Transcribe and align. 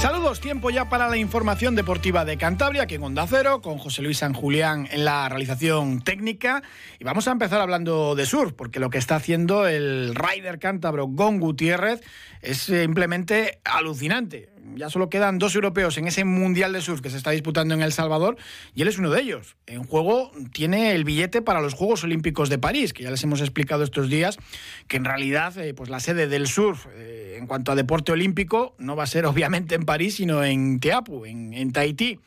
Saludos, 0.00 0.40
tiempo 0.40 0.70
ya 0.70 0.88
para 0.88 1.08
la 1.08 1.16
información 1.16 1.74
deportiva 1.74 2.24
de 2.24 2.36
Cantabria, 2.38 2.82
aquí 2.82 2.94
en 2.94 3.02
Onda 3.02 3.26
Cero, 3.28 3.60
con 3.60 3.78
José 3.78 4.00
Luis 4.00 4.18
San 4.18 4.32
Julián 4.32 4.88
en 4.92 5.04
la 5.04 5.28
realización 5.28 6.02
técnica. 6.02 6.62
Y 7.00 7.04
vamos 7.04 7.26
a 7.26 7.32
empezar 7.32 7.60
hablando 7.60 8.14
de 8.14 8.24
surf, 8.24 8.52
porque 8.52 8.78
lo 8.78 8.90
que 8.90 8.98
está 8.98 9.16
haciendo 9.16 9.66
el 9.66 10.14
rider 10.14 10.60
cántabro 10.60 11.08
Gon 11.08 11.40
Gutiérrez 11.40 12.00
es 12.42 12.58
simplemente 12.58 13.58
alucinante 13.64 14.48
ya 14.76 14.90
solo 14.90 15.08
quedan 15.10 15.38
dos 15.38 15.54
europeos 15.54 15.98
en 15.98 16.06
ese 16.06 16.24
Mundial 16.24 16.72
de 16.72 16.80
Surf 16.80 17.00
que 17.00 17.10
se 17.10 17.16
está 17.16 17.30
disputando 17.30 17.74
en 17.74 17.82
El 17.82 17.92
Salvador 17.92 18.36
y 18.74 18.82
él 18.82 18.88
es 18.88 18.98
uno 18.98 19.10
de 19.10 19.20
ellos. 19.20 19.56
En 19.66 19.84
juego 19.84 20.32
tiene 20.52 20.92
el 20.92 21.04
billete 21.04 21.42
para 21.42 21.60
los 21.60 21.74
Juegos 21.74 22.04
Olímpicos 22.04 22.48
de 22.48 22.58
París, 22.58 22.92
que 22.92 23.02
ya 23.02 23.10
les 23.10 23.22
hemos 23.24 23.40
explicado 23.40 23.84
estos 23.84 24.08
días 24.08 24.38
que 24.86 24.96
en 24.96 25.04
realidad 25.04 25.56
eh, 25.58 25.74
pues 25.74 25.90
la 25.90 26.00
sede 26.00 26.28
del 26.28 26.46
surf 26.46 26.86
eh, 26.94 27.36
en 27.38 27.46
cuanto 27.46 27.72
a 27.72 27.74
deporte 27.74 28.12
olímpico 28.12 28.74
no 28.78 28.96
va 28.96 29.04
a 29.04 29.06
ser 29.06 29.26
obviamente 29.26 29.74
en 29.74 29.84
París, 29.84 30.16
sino 30.16 30.44
en 30.44 30.80
Teapu, 30.80 31.24
en, 31.24 31.54
en 31.54 31.72
Tahití 31.72 32.18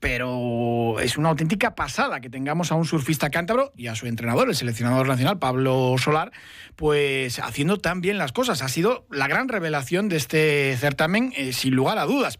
pero 0.00 1.00
es 1.00 1.16
una 1.16 1.30
auténtica 1.30 1.74
pasada 1.74 2.20
que 2.20 2.30
tengamos 2.30 2.72
a 2.72 2.74
un 2.74 2.84
surfista 2.84 3.30
cántabro 3.30 3.72
y 3.76 3.86
a 3.86 3.94
su 3.94 4.06
entrenador, 4.06 4.48
el 4.48 4.54
seleccionador 4.54 5.06
nacional, 5.06 5.38
Pablo 5.38 5.94
Solar, 5.98 6.32
pues 6.76 7.38
haciendo 7.38 7.78
tan 7.78 8.00
bien 8.00 8.18
las 8.18 8.32
cosas. 8.32 8.62
Ha 8.62 8.68
sido 8.68 9.06
la 9.10 9.28
gran 9.28 9.48
revelación 9.48 10.08
de 10.08 10.16
este 10.16 10.76
certamen, 10.76 11.32
eh, 11.36 11.52
sin 11.52 11.74
lugar 11.74 11.98
a 11.98 12.04
dudas. 12.04 12.38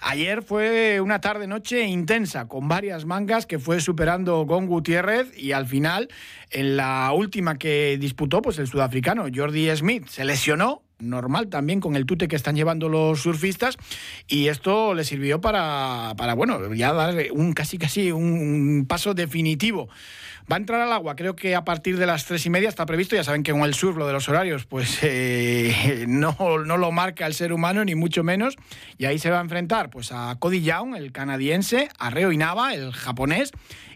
Ayer 0.00 0.42
fue 0.42 1.00
una 1.00 1.20
tarde-noche 1.20 1.84
intensa, 1.84 2.48
con 2.48 2.68
varias 2.68 3.04
mangas 3.04 3.46
que 3.46 3.58
fue 3.58 3.80
superando 3.80 4.44
Gon 4.44 4.66
Gutiérrez 4.66 5.36
y 5.36 5.52
al 5.52 5.66
final, 5.66 6.08
en 6.50 6.76
la 6.76 7.12
última 7.12 7.58
que 7.58 7.96
disputó, 7.98 8.42
pues 8.42 8.58
el 8.58 8.66
sudafricano 8.66 9.26
Jordi 9.34 9.74
Smith 9.76 10.06
se 10.08 10.24
lesionó 10.24 10.85
normal 10.98 11.48
también 11.48 11.80
con 11.80 11.96
el 11.96 12.06
tute 12.06 12.28
que 12.28 12.36
están 12.36 12.56
llevando 12.56 12.88
los 12.88 13.20
surfistas 13.20 13.76
y 14.26 14.48
esto 14.48 14.94
le 14.94 15.04
sirvió 15.04 15.40
para, 15.40 16.14
para 16.16 16.34
bueno, 16.34 16.72
ya 16.74 16.92
dar 16.92 17.14
un 17.32 17.52
casi 17.52 17.78
casi 17.78 18.12
un, 18.12 18.86
paso 18.88 19.14
definitivo. 19.14 19.88
Va 20.50 20.56
a 20.56 20.58
entrar 20.60 20.80
al 20.80 20.92
agua, 20.92 21.16
creo 21.16 21.34
que 21.34 21.56
a 21.56 21.64
partir 21.64 21.98
de 21.98 22.06
las 22.06 22.24
tres 22.24 22.46
y 22.46 22.50
media 22.50 22.68
está 22.68 22.86
previsto. 22.86 23.16
Ya 23.16 23.24
saben 23.24 23.42
que 23.42 23.50
con 23.50 23.62
el 23.62 23.74
surf 23.74 23.96
lo 23.96 24.06
de 24.06 24.12
los 24.12 24.28
horarios, 24.28 24.64
pues 24.64 25.00
eh, 25.02 26.04
no, 26.08 26.36
no 26.64 26.76
lo 26.76 26.92
marca 26.92 27.26
el 27.26 27.34
ser 27.34 27.52
humano, 27.52 27.84
ni 27.84 27.96
mucho 27.96 28.22
menos. 28.22 28.56
Y 28.96 29.06
ahí 29.06 29.18
se 29.18 29.30
va 29.30 29.38
a 29.38 29.42
enfrentar 29.42 29.90
pues 29.90 30.12
a 30.12 30.36
Cody 30.38 30.62
Young, 30.62 30.94
el 30.94 31.10
canadiense, 31.10 31.88
a 31.98 32.10
Reo 32.10 32.30
Inaba, 32.30 32.74
el 32.74 32.92
japonés, 32.92 33.50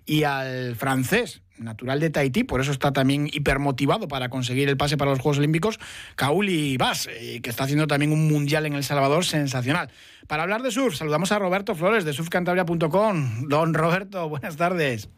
y 0.07 0.25
al 0.25 0.75
francés, 0.75 1.41
natural 1.61 2.01
de 2.01 2.11
Tahití, 2.11 2.45
por 2.45 2.61
eso 2.61 2.73
está 2.73 2.93
también 2.93 3.29
hipermotivado 3.33 4.09
para 4.09 4.29
conseguir 4.29 4.69
el 4.69 4.77
pase 4.77 4.97
para 4.97 5.11
los 5.11 5.21
Juegos 5.21 5.39
Olímpicos, 5.39 5.79
Kauli 6.17 6.77
Bas, 6.77 7.09
eh, 7.11 7.41
que 7.43 7.51
está 7.51 7.65
haciendo 7.65 7.87
también 7.87 8.13
un 8.13 8.29
mundial 8.29 8.67
en 8.67 8.75
El 8.75 8.85
Salvador 8.85 9.25
sensacional. 9.25 9.91
Para 10.27 10.43
hablar 10.43 10.63
de 10.63 10.71
surf, 10.71 10.97
saludamos 10.97 11.33
a 11.33 11.39
Roberto 11.39 11.75
Flores 11.75 12.05
de 12.05 12.13
surfcantabria.com. 12.13 13.49
Don 13.49 13.75
Roberto, 13.75 14.29
buenas 14.29 14.57
tardes. 14.57 15.09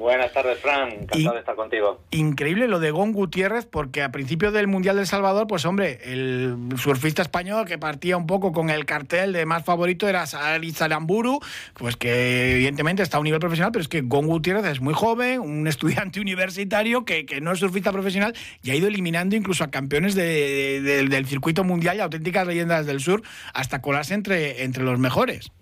Buenas 0.00 0.32
tardes, 0.32 0.58
Fran. 0.60 0.92
Encantado 0.92 1.34
de 1.34 1.40
estar 1.40 1.54
contigo. 1.54 2.00
Increíble 2.10 2.68
lo 2.68 2.80
de 2.80 2.90
Gon 2.90 3.12
Gutiérrez, 3.12 3.66
porque 3.66 4.02
a 4.02 4.10
principio 4.10 4.50
del 4.50 4.66
Mundial 4.66 4.96
del 4.96 5.06
Salvador, 5.06 5.46
pues 5.46 5.66
hombre, 5.66 5.98
el 6.04 6.56
surfista 6.78 7.20
español 7.20 7.66
que 7.66 7.76
partía 7.76 8.16
un 8.16 8.26
poco 8.26 8.50
con 8.52 8.70
el 8.70 8.86
cartel 8.86 9.34
de 9.34 9.44
más 9.44 9.62
favorito 9.62 10.08
era 10.08 10.24
Sari 10.24 10.70
Salamburu, 10.70 11.40
pues 11.74 11.98
que 11.98 12.54
evidentemente 12.54 13.02
está 13.02 13.18
a 13.18 13.20
un 13.20 13.24
nivel 13.24 13.40
profesional, 13.40 13.72
pero 13.72 13.82
es 13.82 13.88
que 13.88 14.00
Gon 14.00 14.26
Gutiérrez 14.26 14.64
es 14.64 14.80
muy 14.80 14.94
joven, 14.94 15.38
un 15.38 15.66
estudiante 15.68 16.18
universitario 16.18 17.04
que, 17.04 17.26
no 17.42 17.52
es 17.52 17.58
surfista 17.58 17.92
profesional 17.92 18.34
y 18.62 18.70
ha 18.70 18.74
ido 18.74 18.88
eliminando 18.88 19.36
incluso 19.36 19.64
a 19.64 19.70
campeones 19.70 20.14
del 20.14 21.26
circuito 21.26 21.62
mundial 21.62 21.98
y 21.98 22.00
auténticas 22.00 22.46
leyendas 22.46 22.86
del 22.86 23.00
sur 23.00 23.20
hasta 23.52 23.82
colarse 23.82 24.14
entre, 24.14 24.64
entre 24.64 24.82
los 24.82 24.98
mejores. 24.98 25.52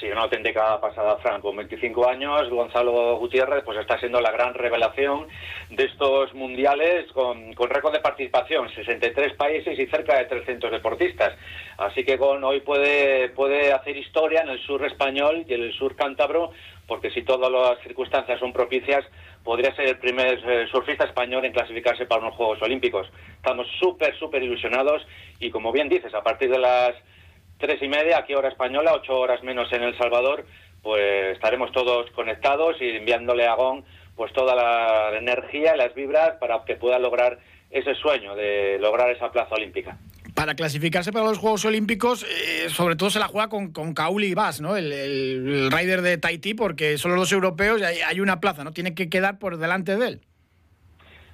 Sí, 0.00 0.06
una 0.08 0.22
auténtica 0.22 0.80
pasada, 0.80 1.18
Fran. 1.18 1.42
Con 1.42 1.56
25 1.56 2.08
años, 2.08 2.48
Gonzalo 2.48 3.18
Gutiérrez 3.18 3.62
pues 3.62 3.76
está 3.76 3.98
siendo 3.98 4.18
la 4.18 4.30
gran 4.30 4.54
revelación 4.54 5.28
de 5.68 5.84
estos 5.84 6.32
mundiales 6.32 7.12
con, 7.12 7.52
récord 7.54 7.92
de 7.92 8.00
participación, 8.00 8.70
63 8.74 9.34
países 9.34 9.78
y 9.78 9.86
cerca 9.88 10.16
de 10.16 10.24
300 10.24 10.70
deportistas. 10.70 11.36
Así 11.76 12.02
que 12.02 12.16
Gon 12.16 12.42
hoy 12.44 12.60
puede, 12.60 13.28
puede 13.28 13.74
hacer 13.74 13.94
historia 13.94 14.40
en 14.40 14.48
el 14.48 14.62
sur 14.62 14.82
español 14.86 15.44
y 15.46 15.52
en 15.52 15.64
el 15.64 15.74
sur 15.74 15.94
cántabro, 15.94 16.52
porque 16.86 17.10
si 17.10 17.20
todas 17.20 17.52
las 17.52 17.78
circunstancias 17.82 18.40
son 18.40 18.54
propicias, 18.54 19.04
podría 19.44 19.76
ser 19.76 19.86
el 19.86 19.98
primer 19.98 20.40
eh, 20.48 20.66
surfista 20.70 21.04
español 21.04 21.44
en 21.44 21.52
clasificarse 21.52 22.06
para 22.06 22.22
unos 22.22 22.36
Juegos 22.36 22.62
Olímpicos. 22.62 23.06
Estamos 23.36 23.66
súper, 23.78 24.18
súper 24.18 24.42
ilusionados 24.42 25.06
y 25.40 25.50
como 25.50 25.72
bien 25.72 25.90
dices, 25.90 26.14
a 26.14 26.22
partir 26.22 26.50
de 26.50 26.58
las 26.58 26.94
tres 27.60 27.80
y 27.82 27.88
media, 27.88 28.18
aquí 28.18 28.34
hora 28.34 28.48
española, 28.48 28.92
ocho 28.94 29.18
horas 29.18 29.42
menos 29.42 29.72
en 29.72 29.82
El 29.82 29.96
Salvador, 29.96 30.44
pues 30.82 31.32
estaremos 31.34 31.70
todos 31.72 32.10
conectados 32.12 32.76
y 32.80 32.96
enviándole 32.96 33.46
a 33.46 33.54
Gon 33.54 33.84
pues 34.16 34.32
toda 34.32 34.54
la 34.54 35.16
energía 35.16 35.74
y 35.74 35.78
las 35.78 35.94
vibras 35.94 36.36
para 36.40 36.62
que 36.64 36.76
pueda 36.76 36.98
lograr 36.98 37.38
ese 37.70 37.94
sueño 37.94 38.34
de 38.34 38.78
lograr 38.78 39.10
esa 39.10 39.30
plaza 39.30 39.54
olímpica. 39.54 39.96
Para 40.34 40.54
clasificarse 40.54 41.12
para 41.12 41.24
los 41.24 41.38
Juegos 41.38 41.64
Olímpicos, 41.64 42.24
eh, 42.24 42.68
sobre 42.68 42.96
todo 42.96 43.10
se 43.10 43.18
la 43.18 43.28
juega 43.28 43.48
con, 43.48 43.72
con 43.72 43.94
Kauli 43.94 44.34
Bass, 44.34 44.60
¿no? 44.60 44.76
El, 44.76 44.92
el, 44.92 45.70
rider 45.70 46.02
de 46.02 46.18
Tahití, 46.18 46.54
porque 46.54 46.98
solo 46.98 47.16
los 47.16 47.32
europeos 47.32 47.82
hay 47.82 48.20
una 48.20 48.40
plaza, 48.40 48.64
¿no? 48.64 48.72
Tiene 48.72 48.94
que 48.94 49.08
quedar 49.08 49.38
por 49.38 49.58
delante 49.58 49.96
de 49.96 50.06
él. 50.06 50.20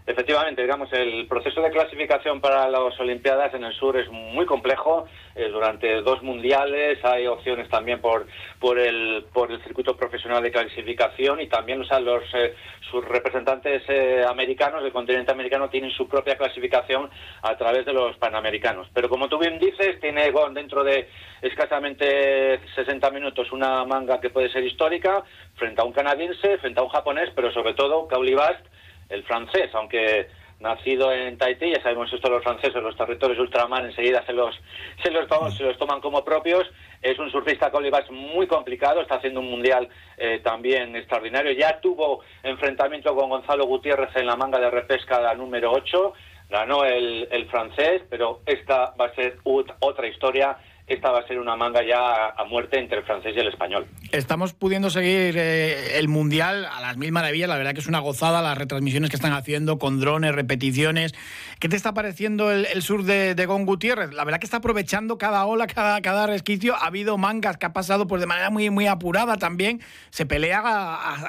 Efectivamente, 0.06 0.62
digamos, 0.62 0.92
el 0.92 1.26
proceso 1.26 1.60
de 1.60 1.70
clasificación 1.70 2.40
para 2.40 2.70
las 2.70 2.98
Olimpiadas 3.00 3.52
en 3.54 3.64
el 3.64 3.74
sur 3.74 3.96
es 3.96 4.08
muy 4.08 4.46
complejo. 4.46 5.08
Eh, 5.34 5.48
durante 5.48 6.00
dos 6.00 6.22
mundiales 6.22 7.04
hay 7.04 7.26
opciones 7.26 7.68
también 7.68 8.00
por, 8.00 8.24
por, 8.60 8.78
el, 8.78 9.26
por 9.32 9.50
el 9.50 9.60
circuito 9.64 9.96
profesional 9.96 10.44
de 10.44 10.52
clasificación 10.52 11.40
y 11.40 11.48
también 11.48 11.82
o 11.82 12.00
los 12.00 12.22
eh, 12.34 12.54
sus 12.88 13.04
representantes 13.04 13.82
eh, 13.88 14.24
americanos 14.28 14.84
del 14.84 14.92
continente 14.92 15.32
americano 15.32 15.68
tienen 15.68 15.90
su 15.90 16.06
propia 16.06 16.36
clasificación 16.36 17.10
a 17.42 17.56
través 17.56 17.84
de 17.84 17.92
los 17.92 18.16
panamericanos. 18.18 18.88
Pero 18.94 19.08
como 19.08 19.28
tú 19.28 19.38
bien 19.38 19.58
dices, 19.58 19.98
tiene 20.00 20.32
dentro 20.52 20.84
de 20.84 21.08
escasamente 21.42 22.60
60 22.76 23.10
minutos 23.10 23.50
una 23.50 23.84
manga 23.84 24.20
que 24.20 24.30
puede 24.30 24.52
ser 24.52 24.62
histórica 24.62 25.24
frente 25.56 25.80
a 25.80 25.84
un 25.84 25.92
canadiense, 25.92 26.58
frente 26.58 26.78
a 26.78 26.84
un 26.84 26.90
japonés, 26.90 27.30
pero 27.34 27.52
sobre 27.52 27.74
todo 27.74 28.06
Kauli 28.06 28.34
Bast 28.34 28.64
el 29.08 29.22
francés, 29.24 29.70
aunque 29.74 30.28
nacido 30.60 31.12
en 31.12 31.36
Tahití, 31.36 31.70
ya 31.70 31.82
sabemos 31.82 32.12
esto 32.12 32.30
los 32.30 32.42
franceses, 32.42 32.82
los 32.82 32.96
territorios 32.96 33.38
ultramar 33.38 33.84
enseguida 33.84 34.24
se 34.24 34.32
los, 34.32 34.54
se 35.02 35.10
los, 35.10 35.28
se 35.56 35.62
los 35.64 35.78
toman 35.78 36.00
como 36.00 36.24
propios. 36.24 36.64
Es 37.02 37.18
un 37.18 37.30
surfista 37.30 37.70
colibas 37.70 38.10
muy 38.10 38.46
complicado, 38.46 39.02
está 39.02 39.16
haciendo 39.16 39.40
un 39.40 39.50
mundial 39.50 39.88
eh, 40.16 40.40
también 40.42 40.96
extraordinario. 40.96 41.52
Ya 41.52 41.78
tuvo 41.80 42.22
enfrentamiento 42.42 43.14
con 43.14 43.28
Gonzalo 43.28 43.66
Gutiérrez 43.66 44.16
en 44.16 44.26
la 44.26 44.36
manga 44.36 44.58
de 44.58 44.70
repesca 44.70 45.20
la 45.20 45.34
número 45.34 45.72
8, 45.72 46.14
ganó 46.48 46.84
el, 46.84 47.28
el 47.30 47.46
francés, 47.48 48.02
pero 48.08 48.40
esta 48.46 48.94
va 48.98 49.06
a 49.06 49.14
ser 49.14 49.36
otra 49.44 50.06
historia 50.06 50.56
esta 50.86 51.10
va 51.10 51.18
a 51.18 51.26
ser 51.26 51.40
una 51.40 51.56
manga 51.56 51.82
ya 51.82 52.28
a 52.28 52.44
muerte 52.44 52.78
entre 52.78 52.98
el 52.98 53.04
francés 53.04 53.34
y 53.36 53.40
el 53.40 53.48
español. 53.48 53.86
Estamos 54.12 54.54
pudiendo 54.54 54.88
seguir 54.88 55.36
eh, 55.36 55.98
el 55.98 56.06
Mundial 56.06 56.64
a 56.64 56.80
las 56.80 56.96
mil 56.96 57.10
maravillas, 57.10 57.48
la 57.48 57.56
verdad 57.56 57.72
que 57.72 57.80
es 57.80 57.88
una 57.88 57.98
gozada 57.98 58.40
las 58.40 58.56
retransmisiones 58.56 59.10
que 59.10 59.16
están 59.16 59.32
haciendo 59.32 59.78
con 59.78 59.98
drones, 59.98 60.32
repeticiones. 60.34 61.12
¿Qué 61.58 61.68
te 61.68 61.74
está 61.74 61.92
pareciendo 61.92 62.52
el, 62.52 62.82
sur 62.82 63.02
de, 63.02 63.34
de, 63.34 63.46
Gon 63.46 63.66
Gutiérrez? 63.66 64.12
La 64.12 64.24
verdad 64.24 64.38
que 64.38 64.46
está 64.46 64.58
aprovechando 64.58 65.18
cada 65.18 65.44
ola, 65.46 65.66
cada, 65.66 66.00
cada 66.02 66.28
resquicio. 66.28 66.76
Ha 66.76 66.86
habido 66.86 67.18
mangas 67.18 67.56
que 67.56 67.66
ha 67.66 67.72
pasado 67.72 68.06
pues, 68.06 68.20
de 68.20 68.26
manera 68.28 68.50
muy, 68.50 68.70
muy 68.70 68.86
apurada 68.86 69.36
también. 69.36 69.80
Se 70.10 70.24
pelea 70.24 70.62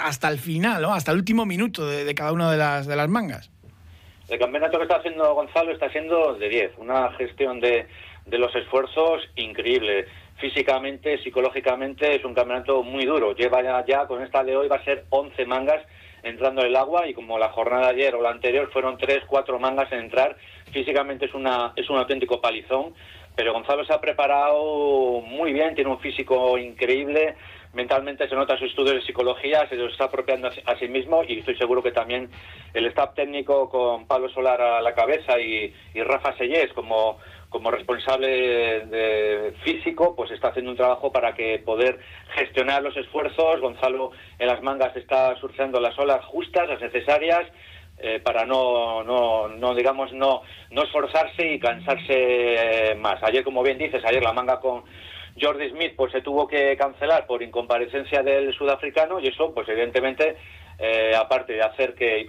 hasta 0.06 0.30
el 0.30 0.38
final, 0.38 0.84
¿no? 0.84 0.94
hasta 0.94 1.12
el 1.12 1.18
último 1.18 1.48
minuto 1.48 1.88
de, 1.88 2.06
de 2.06 2.14
cada 2.14 2.32
una 2.32 2.52
de 2.52 2.58
las, 2.58 2.86
de 2.86 2.96
las 2.96 3.10
mangas. 3.10 3.50
El 4.30 4.40
campeonato 4.40 4.78
que 4.78 4.84
está 4.84 4.98
haciendo 4.98 5.34
Gonzalo 5.34 5.72
está 5.72 5.90
siendo 5.90 6.34
de 6.36 6.50
10, 6.50 6.72
una 6.80 7.12
gestión 7.14 7.62
de 7.62 7.88
de 8.28 8.38
los 8.38 8.54
esfuerzos 8.56 9.22
increíble. 9.36 10.06
Físicamente, 10.38 11.18
psicológicamente 11.24 12.16
es 12.16 12.24
un 12.24 12.34
campeonato 12.34 12.84
muy 12.84 13.06
duro. 13.06 13.34
Lleva 13.34 13.64
ya, 13.64 13.84
ya 13.86 14.06
con 14.06 14.22
esta 14.22 14.44
de 14.44 14.56
hoy 14.56 14.68
va 14.68 14.76
a 14.76 14.84
ser 14.84 15.06
11 15.10 15.46
mangas 15.46 15.84
entrando 16.24 16.62
en 16.62 16.68
el 16.68 16.76
agua 16.76 17.08
y 17.08 17.14
como 17.14 17.40
la 17.40 17.50
jornada 17.50 17.88
de 17.88 18.02
ayer 18.02 18.16
o 18.16 18.22
la 18.22 18.32
anterior 18.32 18.70
fueron 18.72 18.98
3, 18.98 19.24
4 19.28 19.60
mangas 19.60 19.92
en 19.92 20.00
entrar, 20.00 20.36
físicamente 20.72 21.26
es, 21.26 21.34
una, 21.34 21.74
es 21.76 21.90
un 21.90 21.98
auténtico 21.98 22.42
palizón. 22.42 22.94
Pero 23.36 23.54
Gonzalo 23.54 23.86
se 23.86 23.94
ha 23.94 24.02
preparado 24.02 25.22
muy 25.22 25.54
bien, 25.54 25.76
tiene 25.76 25.92
un 25.92 26.00
físico 26.00 26.58
increíble, 26.58 27.36
mentalmente 27.72 28.28
se 28.28 28.34
nota 28.34 28.58
su 28.58 28.66
estudio 28.66 28.96
de 28.96 29.04
psicología, 29.04 29.70
se 29.70 29.76
lo 29.76 29.88
está 29.88 30.06
apropiando 30.06 30.50
a 30.66 30.80
sí 30.80 30.88
mismo 30.88 31.24
y 31.24 31.40
estoy 31.40 31.56
seguro 31.56 31.84
que 31.84 31.92
también 31.92 32.32
el 32.74 32.88
staff 32.88 33.14
técnico 33.14 33.70
con 33.70 34.08
Pablo 34.08 34.30
Solar 34.30 34.60
a 34.60 34.82
la 34.82 34.96
cabeza 34.96 35.40
y, 35.40 35.72
Rafa 35.94 36.36
Sellés 36.36 36.74
como, 36.74 37.20
como 37.50 37.72
responsable 37.72 38.28
de 38.88 39.54
físico, 39.64 40.16
pues 40.16 40.32
está 40.32 40.50
haciendo 40.50 40.72
un 40.72 40.78
trabajo 40.78 41.12
para 41.12 41.34
que 41.34 41.60
poder 41.60 42.00
gestionar 42.36 42.84
los 42.84 42.96
esfuerzos. 42.98 43.62
Gonzalo 43.62 44.12
en 44.38 44.48
las 44.48 44.62
mangas 44.62 44.96
está 44.96 45.36
surfeando 45.38 45.80
las 45.80 45.98
olas 45.98 46.24
justas, 46.26 46.68
las 46.68 46.82
necesarias, 46.82 47.48
eh, 48.00 48.20
para 48.20 48.46
no, 48.46 49.04
no, 49.04 49.48
no, 49.48 49.74
digamos, 49.74 50.12
no, 50.14 50.42
no 50.72 50.84
esforzarse 50.84 51.54
y 51.54 51.60
cansarse 51.60 52.96
más. 53.00 53.24
Ayer, 53.24 53.44
como 53.44 53.64
bien 53.64 53.78
dices, 53.78 54.04
ayer 54.06 54.22
la 54.22 54.34
manga 54.34 54.60
con 54.60 54.84
Jordi 55.40 55.70
Smith 55.70 55.94
pues 55.96 56.12
se 56.12 56.22
tuvo 56.22 56.48
que 56.48 56.76
cancelar 56.78 57.28
por 57.28 57.44
incomparecencia 57.44 58.24
del 58.24 58.54
sudafricano 58.54 59.20
y 59.20 59.28
eso 59.28 59.54
pues 59.54 59.68
evidentemente 59.70 60.36
eh, 60.80 61.12
aparte 61.16 61.54
de 61.54 61.62
hacer 61.62 61.94
que, 61.94 62.28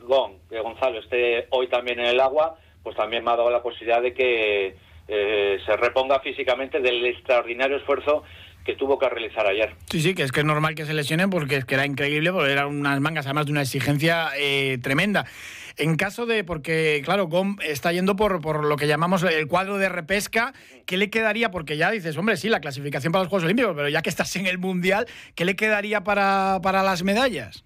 Gonzalo 0.51 1.01
esté 1.01 1.47
hoy 1.51 1.69
también 1.69 2.01
en 2.01 2.07
el 2.07 2.21
agua 2.21 2.57
pues 2.83 2.97
también 2.97 3.25
me 3.25 3.31
ha 3.31 3.37
dado 3.37 3.51
la 3.51 3.63
posibilidad 3.63 4.03
de 4.03 4.15
que 4.15 4.77
eh, 5.09 5.59
se 5.65 5.77
reponga 5.77 6.21
físicamente 6.21 6.81
del 6.81 7.05
extraordinario 7.07 7.79
esfuerzo 7.79 8.25
que 8.69 8.75
tuvo 8.75 8.99
que 8.99 9.09
realizar 9.09 9.47
ayer. 9.47 9.71
Sí, 9.89 10.01
sí, 10.03 10.15
que 10.15 10.23
es 10.23 10.31
que 10.31 10.41
es 10.41 10.47
normal 10.47 10.75
que 10.75 10.85
se 10.85 10.93
lesionen 10.93 11.31
porque 11.31 11.57
es 11.57 11.65
que 11.65 11.75
era 11.75 11.87
increíble, 11.87 12.31
porque 12.31 12.53
eran 12.53 12.67
unas 12.67 13.01
mangas 13.01 13.25
además 13.25 13.47
de 13.47 13.53
una 13.53 13.63
exigencia 13.63 14.29
eh, 14.37 14.77
tremenda. 14.83 15.25
En 15.79 15.97
caso 15.97 16.27
de, 16.27 16.45
porque 16.45 17.01
claro, 17.03 17.29
GOM 17.29 17.57
está 17.63 17.93
yendo 17.93 18.15
por, 18.15 18.43
por 18.43 18.65
lo 18.65 18.77
que 18.77 18.87
llamamos 18.87 19.23
el 19.23 19.47
cuadro 19.47 19.79
de 19.79 19.89
repesca, 19.89 20.53
¿qué 20.85 20.99
le 20.99 21.09
quedaría? 21.09 21.51
Porque 21.51 21.79
ya 21.79 21.91
dices, 21.91 22.19
hombre, 22.19 22.37
sí, 22.37 22.51
la 22.51 22.61
clasificación 22.61 23.11
para 23.11 23.23
los 23.23 23.31
Juegos 23.31 23.45
Olímpicos, 23.45 23.73
pero 23.75 23.89
ya 23.89 24.03
que 24.03 24.11
estás 24.11 24.37
en 24.37 24.47
el 24.47 24.59
Mundial, 24.59 25.07
¿qué 25.35 25.47
le 25.47 25.57
quedaría 25.57 26.03
para, 26.03 26.59
para 26.63 26.83
las 26.83 27.03
medallas? 27.05 27.65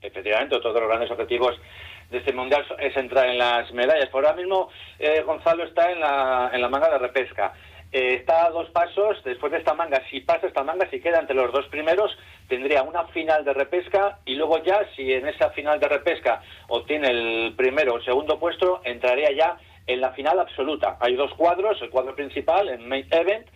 Efectivamente, 0.00 0.58
todos 0.60 0.80
los 0.80 0.88
grandes 0.88 1.10
objetivos 1.10 1.60
de 2.10 2.18
este 2.18 2.32
mundial 2.32 2.64
es 2.78 2.96
entrar 2.96 3.26
en 3.26 3.38
las 3.38 3.70
medallas. 3.72 4.08
Por 4.08 4.24
ahora 4.24 4.36
mismo 4.36 4.70
eh, 4.98 5.22
Gonzalo 5.22 5.64
está 5.64 5.90
en 5.92 6.00
la, 6.00 6.50
en 6.52 6.60
la 6.60 6.68
manga 6.68 6.90
de 6.90 6.98
repesca. 6.98 7.52
Eh, 7.90 8.16
está 8.16 8.46
a 8.46 8.50
dos 8.50 8.68
pasos, 8.70 9.22
después 9.24 9.50
de 9.50 9.58
esta 9.58 9.72
manga, 9.72 10.02
si 10.10 10.20
pasa 10.20 10.46
esta 10.46 10.62
manga, 10.62 10.88
si 10.90 11.00
queda 11.00 11.20
entre 11.20 11.34
los 11.34 11.50
dos 11.52 11.66
primeros, 11.68 12.14
tendría 12.46 12.82
una 12.82 13.04
final 13.06 13.44
de 13.46 13.54
repesca 13.54 14.18
y 14.26 14.34
luego 14.34 14.62
ya, 14.62 14.86
si 14.94 15.10
en 15.10 15.26
esa 15.26 15.50
final 15.50 15.80
de 15.80 15.88
repesca 15.88 16.42
obtiene 16.68 17.08
el 17.08 17.54
primero 17.56 17.94
o 17.94 18.02
segundo 18.02 18.38
puesto, 18.38 18.82
entraría 18.84 19.32
ya 19.32 19.56
en 19.86 20.02
la 20.02 20.12
final 20.12 20.38
absoluta. 20.38 20.98
Hay 21.00 21.16
dos 21.16 21.32
cuadros, 21.32 21.80
el 21.80 21.88
cuadro 21.88 22.14
principal, 22.14 22.68
el 22.68 22.80
main 22.80 23.06
event, 23.10 23.46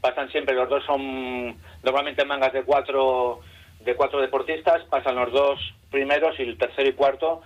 pasan 0.00 0.30
siempre, 0.30 0.54
los 0.54 0.70
dos 0.70 0.82
son 0.86 1.54
normalmente 1.82 2.24
mangas 2.24 2.54
de 2.54 2.64
cuatro, 2.64 3.40
de 3.80 3.94
cuatro 3.94 4.22
deportistas, 4.22 4.82
pasan 4.84 5.16
los 5.16 5.30
dos 5.32 5.74
primeros 5.90 6.38
y 6.38 6.42
el 6.44 6.56
tercero 6.56 6.88
y 6.88 6.94
cuarto 6.94 7.42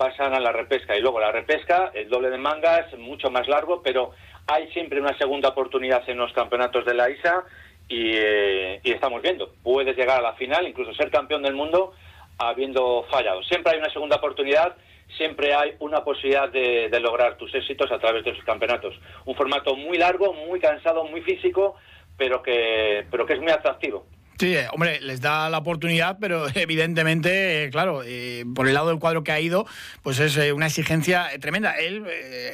pasan 0.00 0.32
a 0.32 0.40
la 0.40 0.50
repesca. 0.50 0.96
Y 0.96 1.02
luego 1.02 1.20
la 1.20 1.30
repesca, 1.30 1.90
el 1.92 2.08
doble 2.08 2.30
de 2.30 2.38
mangas, 2.38 2.90
mucho 2.96 3.30
más 3.30 3.46
largo, 3.48 3.82
pero 3.82 4.12
hay 4.46 4.66
siempre 4.72 4.98
una 4.98 5.16
segunda 5.18 5.50
oportunidad 5.50 6.08
en 6.08 6.16
los 6.16 6.32
campeonatos 6.32 6.86
de 6.86 6.94
la 6.94 7.10
ISA 7.10 7.44
eh, 7.90 8.80
y, 8.82 8.92
estamos 8.92 9.20
viendo, 9.20 9.52
puedes 9.62 9.94
llegar 9.94 10.18
a 10.18 10.22
la 10.22 10.32
final, 10.36 10.66
incluso 10.66 10.94
ser 10.94 11.10
campeón 11.10 11.42
del 11.42 11.52
mundo 11.52 11.92
habiendo 12.38 13.04
fallado. 13.10 13.42
Siempre 13.42 13.72
hay 13.74 13.78
una 13.78 13.92
segunda 13.92 14.16
oportunidad, 14.16 14.74
siempre 15.18 15.52
hay 15.52 15.74
una 15.80 16.02
posibilidad 16.02 16.48
de, 16.48 16.88
de 16.88 17.00
lograr 17.00 17.36
tus 17.36 17.54
éxitos 17.54 17.92
a 17.92 17.98
través 17.98 18.24
de 18.24 18.30
esos 18.30 18.44
campeonatos. 18.44 18.98
Un 19.26 19.34
formato 19.34 19.76
muy 19.76 19.98
largo, 19.98 20.32
muy 20.32 20.60
cansado, 20.60 21.04
muy 21.04 21.20
físico, 21.20 21.76
pero 22.16 22.42
que, 22.42 23.04
pero 23.10 23.26
que 23.26 23.34
es 23.34 23.40
muy 23.40 23.50
atractivo. 23.50 24.06
Sí, 24.40 24.54
eh, 24.54 24.68
hombre, 24.72 25.02
les 25.02 25.20
da 25.20 25.50
la 25.50 25.58
oportunidad, 25.58 26.16
pero 26.18 26.46
evidentemente, 26.54 27.64
eh, 27.64 27.70
claro, 27.70 28.00
eh, 28.06 28.46
por 28.54 28.66
el 28.66 28.72
lado 28.72 28.88
del 28.88 28.98
cuadro 28.98 29.22
que 29.22 29.32
ha 29.32 29.38
ido, 29.38 29.66
pues 30.02 30.18
es 30.18 30.38
una 30.54 30.68
exigencia 30.68 31.26
tremenda. 31.40 31.72
Él 31.72 32.06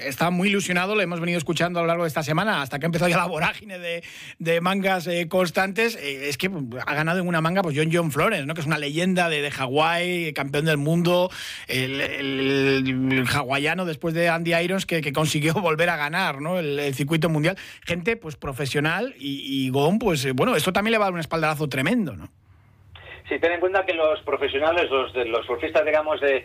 está 0.03 0.31
muy 0.31 0.49
ilusionado, 0.49 0.97
lo 0.97 1.03
hemos 1.03 1.21
venido 1.21 1.39
escuchando 1.39 1.79
a 1.79 1.83
lo 1.83 1.87
largo 1.87 2.03
de 2.03 2.09
esta 2.09 2.25
semana, 2.25 2.61
hasta 2.61 2.81
que 2.81 2.87
ha 2.87 2.89
empezado 2.89 3.09
ya 3.09 3.19
la 3.19 3.27
vorágine 3.27 3.79
de, 3.79 4.61
mangas 4.61 5.09
constantes. 5.29 5.95
es 5.95 6.37
que 6.39 6.51
ha 6.85 6.95
ganado 6.95 7.21
en 7.21 7.29
una 7.29 7.41
manga, 7.41 7.63
pues 7.63 7.77
John 7.79 7.91
John 7.93 8.11
Flores, 8.11 8.45
¿no? 8.47 8.55
que 8.55 8.63
es 8.63 8.67
una 8.67 8.79
leyenda 8.79 9.29
de, 9.29 9.41
de 9.41 9.53
Hawái, 9.53 10.33
campeón 10.33 10.65
del 10.65 10.79
mundo, 10.79 11.31
el, 11.69 13.25
hawaiano 13.33 13.85
después 13.85 14.13
de 14.13 14.29
Andy 14.29 14.57
Irons 14.57 14.87
que, 14.87 15.13
consiguió 15.13 15.55
volver 15.63 15.91
a 15.91 15.97
ganar 15.97 16.41
¿no? 16.41 16.59
el, 16.59 16.95
circuito 16.97 17.29
mundial. 17.29 17.57
Gente 17.85 18.17
pues 18.17 18.35
profesional 18.35 19.15
y, 19.21 19.67
y 19.67 19.71
Gon, 19.71 20.01
pues 20.01 20.33
bueno, 20.33 20.57
esto 20.57 20.73
también 20.73 20.91
le 20.91 20.99
va 20.99 21.05
a 21.05 21.09
dar 21.09 21.15
un 21.15 21.21
espaldarazo 21.21 21.69
tremendo, 21.77 22.17
¿no? 22.17 22.27
Sí, 23.29 23.39
ten 23.39 23.53
en 23.53 23.61
cuenta 23.61 23.85
que 23.85 23.93
los 23.93 24.21
profesionales, 24.23 24.89
los, 24.89 25.15
los 25.15 25.45
surfistas, 25.45 25.85
digamos, 25.85 26.21
de, 26.21 26.45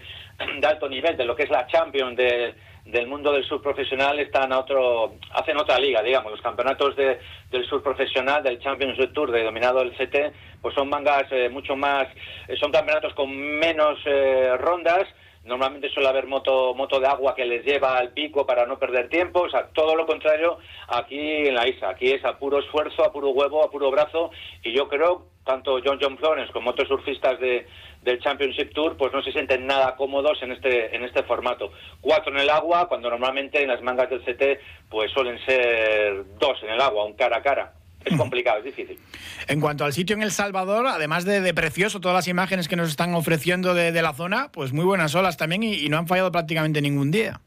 alto 0.68 0.90
nivel, 0.90 1.16
de 1.16 1.26
lo 1.26 1.36
que 1.36 1.44
es 1.44 1.50
la 1.50 1.68
Champions 1.68 2.18
del 2.18 3.08
mundo 3.08 3.32
del 3.32 3.46
surf 3.46 3.62
profesional, 3.62 4.20
están 4.20 4.52
a 4.52 4.60
otro, 4.60 5.14
hacen 5.32 5.58
otra 5.58 5.80
liga, 5.80 6.02
digamos. 6.02 6.32
Los 6.32 6.42
campeonatos 6.42 6.96
de, 6.98 7.20
del 7.50 7.66
surf 7.66 7.84
profesional, 7.84 8.44
del 8.44 8.60
Champions 8.60 8.98
Tour, 9.14 9.32
denominado 9.32 9.82
el 9.82 9.92
CT, 9.92 10.34
pues 10.62 10.76
son 10.76 10.90
mangas 10.90 11.32
eh, 11.32 11.50
mucho 11.50 11.76
más, 11.78 12.08
eh, 12.48 12.58
son 12.60 12.72
campeonatos 12.72 13.14
con 13.14 13.30
menos 13.32 14.00
eh, 14.06 14.58
rondas, 14.58 15.08
Normalmente 15.44 15.90
suele 15.90 16.08
haber 16.08 16.28
moto, 16.28 16.76
moto 16.76 17.00
de 17.00 17.08
agua 17.08 17.34
que 17.34 17.46
les 17.46 17.66
lleva 17.66 17.98
al 17.98 18.12
pico 18.12 18.46
para 18.46 18.66
no 18.68 18.78
perder 18.78 19.10
tiempo. 19.10 19.42
O 19.42 19.50
sea, 19.50 19.68
todo 19.74 19.96
lo 19.96 20.06
contrario 20.06 20.60
aquí 20.88 21.20
en 21.20 21.56
la 21.56 21.68
isla. 21.68 21.90
Aquí 21.90 22.12
es 22.12 22.24
a 22.24 22.38
puro 22.38 22.60
esfuerzo, 22.60 23.04
a 23.04 23.12
puro 23.12 23.30
huevo, 23.30 23.64
a 23.64 23.72
puro 23.72 23.90
brazo. 23.90 24.30
Y 24.64 24.72
yo 24.72 24.88
creo, 24.88 25.26
tanto 25.44 25.80
John 25.84 25.98
John 26.00 26.18
Florence 26.20 26.54
como 26.54 26.70
otros 26.70 26.88
surfistas 26.88 27.40
de, 27.40 27.66
del 28.04 28.22
Championship 28.22 28.72
Tour, 28.74 28.98
pues 28.98 29.12
no 29.14 29.24
se 29.24 29.32
sienten 29.32 29.66
nada 29.66 29.96
cómodos 29.96 30.42
en 30.44 30.52
este, 30.52 30.96
en 30.96 31.04
este 31.04 31.24
formato. 31.24 31.72
Cuatro 32.02 32.32
en 32.32 32.40
el 32.42 32.50
agua, 32.50 32.88
cuando 32.88 33.10
normalmente 33.10 33.64
en 33.64 33.70
las 33.70 33.82
mangas 33.82 34.12
del 34.12 34.22
CT 34.22 34.62
pues 34.90 35.12
suelen 35.12 35.44
ser 35.46 36.24
dos 36.38 36.62
en 36.62 36.70
el 36.70 36.82
agua, 36.82 37.06
un 37.06 37.14
cara 37.14 37.38
a 37.38 37.42
cara 37.42 37.74
es 38.06 38.18
complicado, 38.18 38.60
es 38.60 38.66
difícil. 38.66 39.00
En 39.48 39.62
cuanto 39.62 39.86
al 39.86 39.94
sitio 39.94 40.16
en 40.16 40.24
El 40.24 40.32
Salvador, 40.32 40.88
además 40.88 41.26
de, 41.26 41.54
precioso, 41.54 42.00
todas 42.00 42.16
las 42.16 42.28
imágenes 42.28 42.68
que 42.68 42.76
nos 42.76 42.90
están 42.90 43.14
ofreciendo 43.14 43.74
de, 43.74 44.02
la 44.02 44.14
zona, 44.14 44.52
pues 44.52 44.74
muy 44.74 44.86
buenas 44.86 45.14
olas 45.16 45.38
también 45.38 45.64
y, 45.64 45.90
no 45.90 45.98
han 45.98 46.08
fallado 46.08 46.32
prácticamente 46.32 46.82
ningún 46.82 47.12
día. 47.12 47.40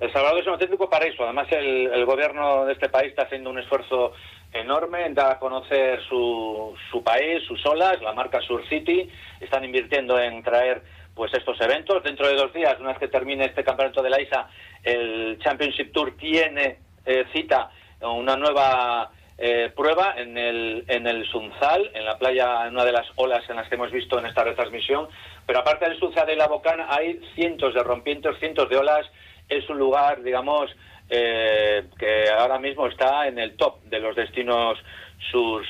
El 0.00 0.12
Salvador 0.12 0.40
es 0.40 0.46
un 0.46 0.54
auténtico 0.54 0.90
paraíso. 0.90 1.22
Además, 1.22 1.46
el, 1.52 2.04
gobierno 2.04 2.64
de 2.64 2.72
este 2.72 2.88
país 2.88 3.10
está 3.10 3.22
haciendo 3.22 3.50
un 3.50 3.58
esfuerzo 3.58 4.12
enorme 4.52 5.06
en 5.06 5.14
dar 5.14 5.32
a 5.32 5.38
conocer 5.38 6.00
su, 6.08 6.74
su 6.90 7.02
país, 7.02 7.42
sus 7.46 7.64
olas, 7.66 8.00
la 8.02 8.12
marca 8.12 8.40
Sur 8.40 8.66
City. 8.68 9.08
Están 9.40 9.64
invirtiendo 9.64 10.18
en 10.18 10.42
traer 10.42 10.82
pues 11.14 11.32
estos 11.32 11.60
eventos. 11.60 12.02
Dentro 12.02 12.26
de 12.26 12.34
dos 12.34 12.52
días, 12.52 12.76
una 12.80 12.90
vez 12.90 12.98
que 12.98 13.08
termine 13.08 13.44
este 13.44 13.62
campeonato 13.62 14.02
de 14.02 14.10
la 14.10 14.20
ISA, 14.20 14.48
el 14.82 15.38
Championship 15.38 15.92
Tour 15.92 16.16
tiene 16.16 16.78
eh, 17.06 17.24
cita 17.32 17.70
una 18.00 18.36
nueva 18.36 19.10
eh, 19.36 19.72
prueba 19.74 20.14
en 20.16 20.38
el, 20.38 20.84
en 20.86 21.06
el 21.06 21.26
Sunzal, 21.26 21.90
en 21.94 22.04
la 22.04 22.18
playa, 22.18 22.66
en 22.66 22.74
una 22.74 22.84
de 22.84 22.92
las 22.92 23.06
olas 23.16 23.42
en 23.48 23.56
las 23.56 23.68
que 23.68 23.74
hemos 23.74 23.90
visto 23.90 24.18
en 24.18 24.26
esta 24.26 24.44
retransmisión. 24.44 25.08
Pero 25.46 25.58
aparte 25.58 25.88
del 25.88 25.98
Sunzal 25.98 26.30
y 26.30 26.36
la 26.36 26.46
Bocana 26.46 26.86
hay 26.88 27.20
cientos 27.34 27.74
de 27.74 27.82
rompientes, 27.82 28.38
cientos 28.38 28.68
de 28.68 28.76
olas. 28.76 29.06
Es 29.48 29.68
un 29.68 29.78
lugar, 29.78 30.22
digamos, 30.22 30.70
eh, 31.10 31.84
que 31.98 32.30
ahora 32.30 32.58
mismo 32.58 32.86
está 32.86 33.26
en 33.26 33.38
el 33.38 33.56
top 33.56 33.82
de 33.84 33.98
los 33.98 34.14
destinos 34.14 34.78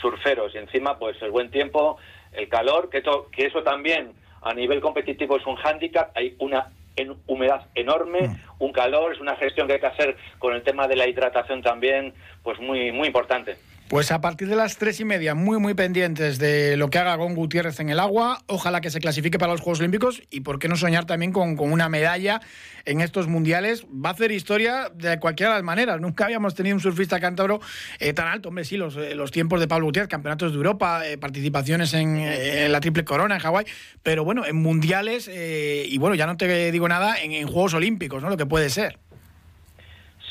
surferos. 0.01 0.55
Y 0.55 0.59
encima, 0.59 0.99
pues 0.99 1.21
el 1.23 1.31
buen 1.31 1.51
tiempo, 1.51 1.97
el 2.33 2.49
calor, 2.49 2.91
que, 2.91 3.03
que 3.33 3.47
eso 3.47 3.63
también 3.63 4.13
a 4.43 4.53
nivel 4.53 4.81
competitivo 4.81 5.37
es 5.37 5.47
un 5.47 5.57
hándicap. 5.57 6.17
Hay 6.17 6.37
una 6.39 6.71
en 6.97 7.17
humedad 7.27 7.67
enorme, 7.75 8.29
mm. 8.29 8.37
un 8.59 8.73
calor, 8.73 9.13
es 9.13 9.21
una 9.21 9.37
gestión 9.37 9.67
que 9.67 9.75
hay 9.75 9.81
que 9.81 9.87
hacer 9.87 10.17
con 10.39 10.55
el 10.55 10.63
tema 10.63 10.87
de 10.89 10.97
la 10.97 11.09
hidratación 11.09 11.63
también, 11.63 12.15
pues 12.43 12.59
muy, 12.61 12.93
muy 12.93 13.09
importante. 13.09 13.57
Pues 13.95 14.11
a 14.11 14.21
partir 14.21 14.49
de 14.49 14.57
las 14.57 14.77
tres 14.77 14.99
y 14.99 15.05
media, 15.05 15.37
muy, 15.37 15.61
muy 15.61 15.75
pendientes 15.75 16.41
de 16.41 16.77
lo 16.77 16.91
que 16.91 16.99
haga 16.99 17.15
Gon 17.15 17.37
Gutiérrez 17.37 17.79
en 17.79 17.91
el 17.91 18.01
agua. 18.01 18.43
Ojalá 18.49 18.81
que 18.81 18.91
se 18.91 18.99
clasifique 18.99 19.39
para 19.39 19.53
los 19.53 19.61
Juegos 19.61 19.79
Olímpicos 19.79 20.21
y 20.31 20.41
por 20.41 20.59
qué 20.59 20.67
no 20.67 20.75
soñar 20.75 21.05
también 21.05 21.31
con, 21.31 21.57
una 21.61 21.89
medalla 21.89 22.41
en 22.87 23.01
estos 23.01 23.29
mundiales. 23.29 23.85
Va 23.85 24.09
a 24.09 24.13
hacer 24.15 24.33
historia 24.33 24.91
de 24.93 25.21
cualquiera 25.21 25.53
de 25.53 25.59
las 25.59 25.65
maneras. 25.65 26.01
Nunca 26.01 26.25
habíamos 26.25 26.57
tenido 26.57 26.75
un 26.75 26.81
surfista 26.81 27.21
cántabro 27.21 27.61
eh, 28.01 28.13
tan 28.13 28.27
alto. 28.27 28.49
Hombre, 28.49 28.65
sí, 28.65 28.77
los, 28.77 28.97
eh, 28.97 29.15
los, 29.15 29.31
tiempos 29.31 29.61
de 29.61 29.69
Pablo 29.69 29.87
Gutiérrez, 29.87 30.09
campeonatos 30.09 30.51
de 30.51 30.57
Europa, 30.57 31.07
eh, 31.07 31.17
participaciones 31.17 31.95
en, 31.95 32.73
la 32.73 32.81
Triple 32.81 33.05
Corona 33.05 33.37
en 33.37 33.43
Hawái. 33.43 33.65
Pero 34.03 34.25
bueno, 34.25 34.45
en 34.45 34.57
mundiales 34.57 35.31
y 35.33 35.97
bueno, 35.99 36.17
ya 36.17 36.27
no 36.27 36.37
te 36.37 36.73
digo 36.73 36.89
nada, 36.89 37.15
en, 37.23 37.31
en 37.31 37.47
Juegos 37.47 37.75
Olímpicos, 37.75 38.21
¿no? 38.21 38.29
Lo 38.29 38.37
que 38.37 38.47
puede 38.47 38.71
ser. 38.71 38.99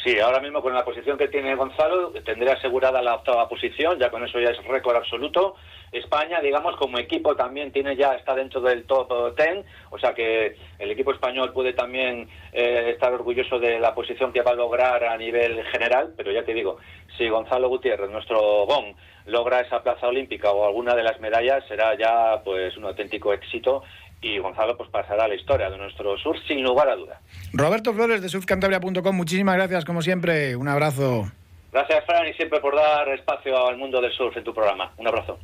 Sí, 0.03 0.19
ahora 0.19 0.41
mismo 0.41 0.61
con 0.61 0.73
la 0.73 0.83
posición 0.83 1.17
que 1.17 1.29
tiene 1.29 1.55
Gonzalo 1.55 2.11
tendría 2.25 2.55
asegurada 2.55 3.01
la 3.01 3.15
octava 3.15 3.47
posición, 3.47 3.97
ya 3.97 4.09
con 4.09 4.21
eso 4.25 4.37
ya 4.37 4.49
es 4.49 4.61
récord 4.65 4.97
absoluto. 4.97 5.55
España, 5.93 6.41
digamos, 6.41 6.75
como 6.75 6.97
equipo 6.97 7.37
también 7.37 7.71
tiene 7.71 7.95
ya 7.95 8.13
está 8.13 8.35
dentro 8.35 8.59
del 8.59 8.83
top 8.83 9.33
10, 9.37 9.65
o 9.91 9.99
sea 9.99 10.13
que 10.13 10.57
el 10.79 10.91
equipo 10.91 11.13
español 11.13 11.53
puede 11.53 11.71
también 11.71 12.27
eh, 12.51 12.89
estar 12.93 13.13
orgulloso 13.13 13.59
de 13.59 13.79
la 13.79 13.95
posición 13.95 14.33
que 14.33 14.41
va 14.41 14.51
a 14.51 14.55
lograr 14.55 15.05
a 15.05 15.15
nivel 15.15 15.63
general, 15.67 16.13
pero 16.17 16.33
ya 16.33 16.43
te 16.43 16.53
digo, 16.53 16.79
si 17.17 17.29
Gonzalo 17.29 17.69
Gutiérrez, 17.69 18.09
nuestro 18.09 18.65
GON, 18.65 18.95
logra 19.27 19.61
esa 19.61 19.81
plaza 19.83 20.07
olímpica 20.07 20.51
o 20.51 20.65
alguna 20.65 20.95
de 20.95 21.03
las 21.03 21.21
medallas, 21.21 21.63
será 21.67 21.95
ya 21.97 22.41
pues 22.43 22.75
un 22.75 22.85
auténtico 22.85 23.31
éxito 23.31 23.83
y 24.23 24.39
Gonzalo 24.39 24.77
pues 24.77 24.89
pasará 24.89 25.25
a 25.25 25.27
la 25.27 25.35
historia 25.35 25.69
de 25.69 25.77
nuestro 25.77 26.17
sur 26.17 26.35
sin 26.47 26.63
lugar 26.63 26.89
a 26.89 26.95
duda. 26.95 27.19
Roberto 27.51 27.93
Flores 27.93 28.21
de 28.21 28.29
surfcantabria.com, 28.29 29.15
muchísimas 29.15 29.55
gracias 29.55 29.85
como 29.85 30.01
siempre, 30.01 30.55
un 30.55 30.67
abrazo. 30.67 31.31
Gracias 31.71 32.05
Fran 32.05 32.27
y 32.27 32.33
siempre 32.33 32.59
por 32.59 32.75
dar 32.75 33.09
espacio 33.09 33.67
al 33.67 33.77
mundo 33.77 33.99
del 33.99 34.11
surf 34.13 34.37
en 34.37 34.43
tu 34.43 34.53
programa. 34.53 34.93
Un 34.97 35.07
abrazo. 35.07 35.39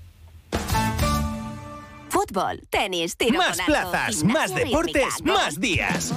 Fútbol, 2.09 2.61
tenis, 2.69 3.17
tiro 3.17 3.37
Más 3.37 3.61
plazas, 3.61 4.23
más 4.23 4.53
deportes, 4.53 5.23
más 5.23 5.59
días. 5.59 6.13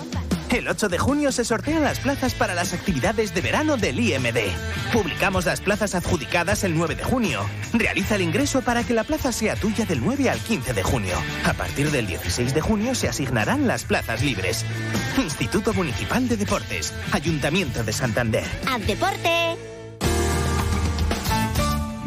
El 0.52 0.68
8 0.68 0.90
de 0.90 0.98
junio 0.98 1.32
se 1.32 1.46
sortean 1.46 1.82
las 1.82 1.98
plazas 1.98 2.34
para 2.34 2.54
las 2.54 2.74
actividades 2.74 3.32
de 3.32 3.40
verano 3.40 3.78
del 3.78 3.98
IMD. 3.98 4.36
Publicamos 4.92 5.46
las 5.46 5.62
plazas 5.62 5.94
adjudicadas 5.94 6.62
el 6.62 6.76
9 6.76 6.94
de 6.94 7.02
junio. 7.02 7.40
Realiza 7.72 8.16
el 8.16 8.20
ingreso 8.20 8.60
para 8.60 8.84
que 8.84 8.92
la 8.92 9.04
plaza 9.04 9.32
sea 9.32 9.56
tuya 9.56 9.86
del 9.86 10.04
9 10.04 10.28
al 10.28 10.38
15 10.38 10.74
de 10.74 10.82
junio. 10.82 11.16
A 11.46 11.54
partir 11.54 11.90
del 11.90 12.06
16 12.06 12.52
de 12.52 12.60
junio 12.60 12.94
se 12.94 13.08
asignarán 13.08 13.66
las 13.66 13.84
plazas 13.84 14.22
libres. 14.22 14.66
Instituto 15.16 15.72
Municipal 15.72 16.28
de 16.28 16.36
Deportes, 16.36 16.92
Ayuntamiento 17.12 17.82
de 17.82 17.92
Santander. 17.94 18.44
¡Al 18.66 18.86
deporte! 18.86 19.51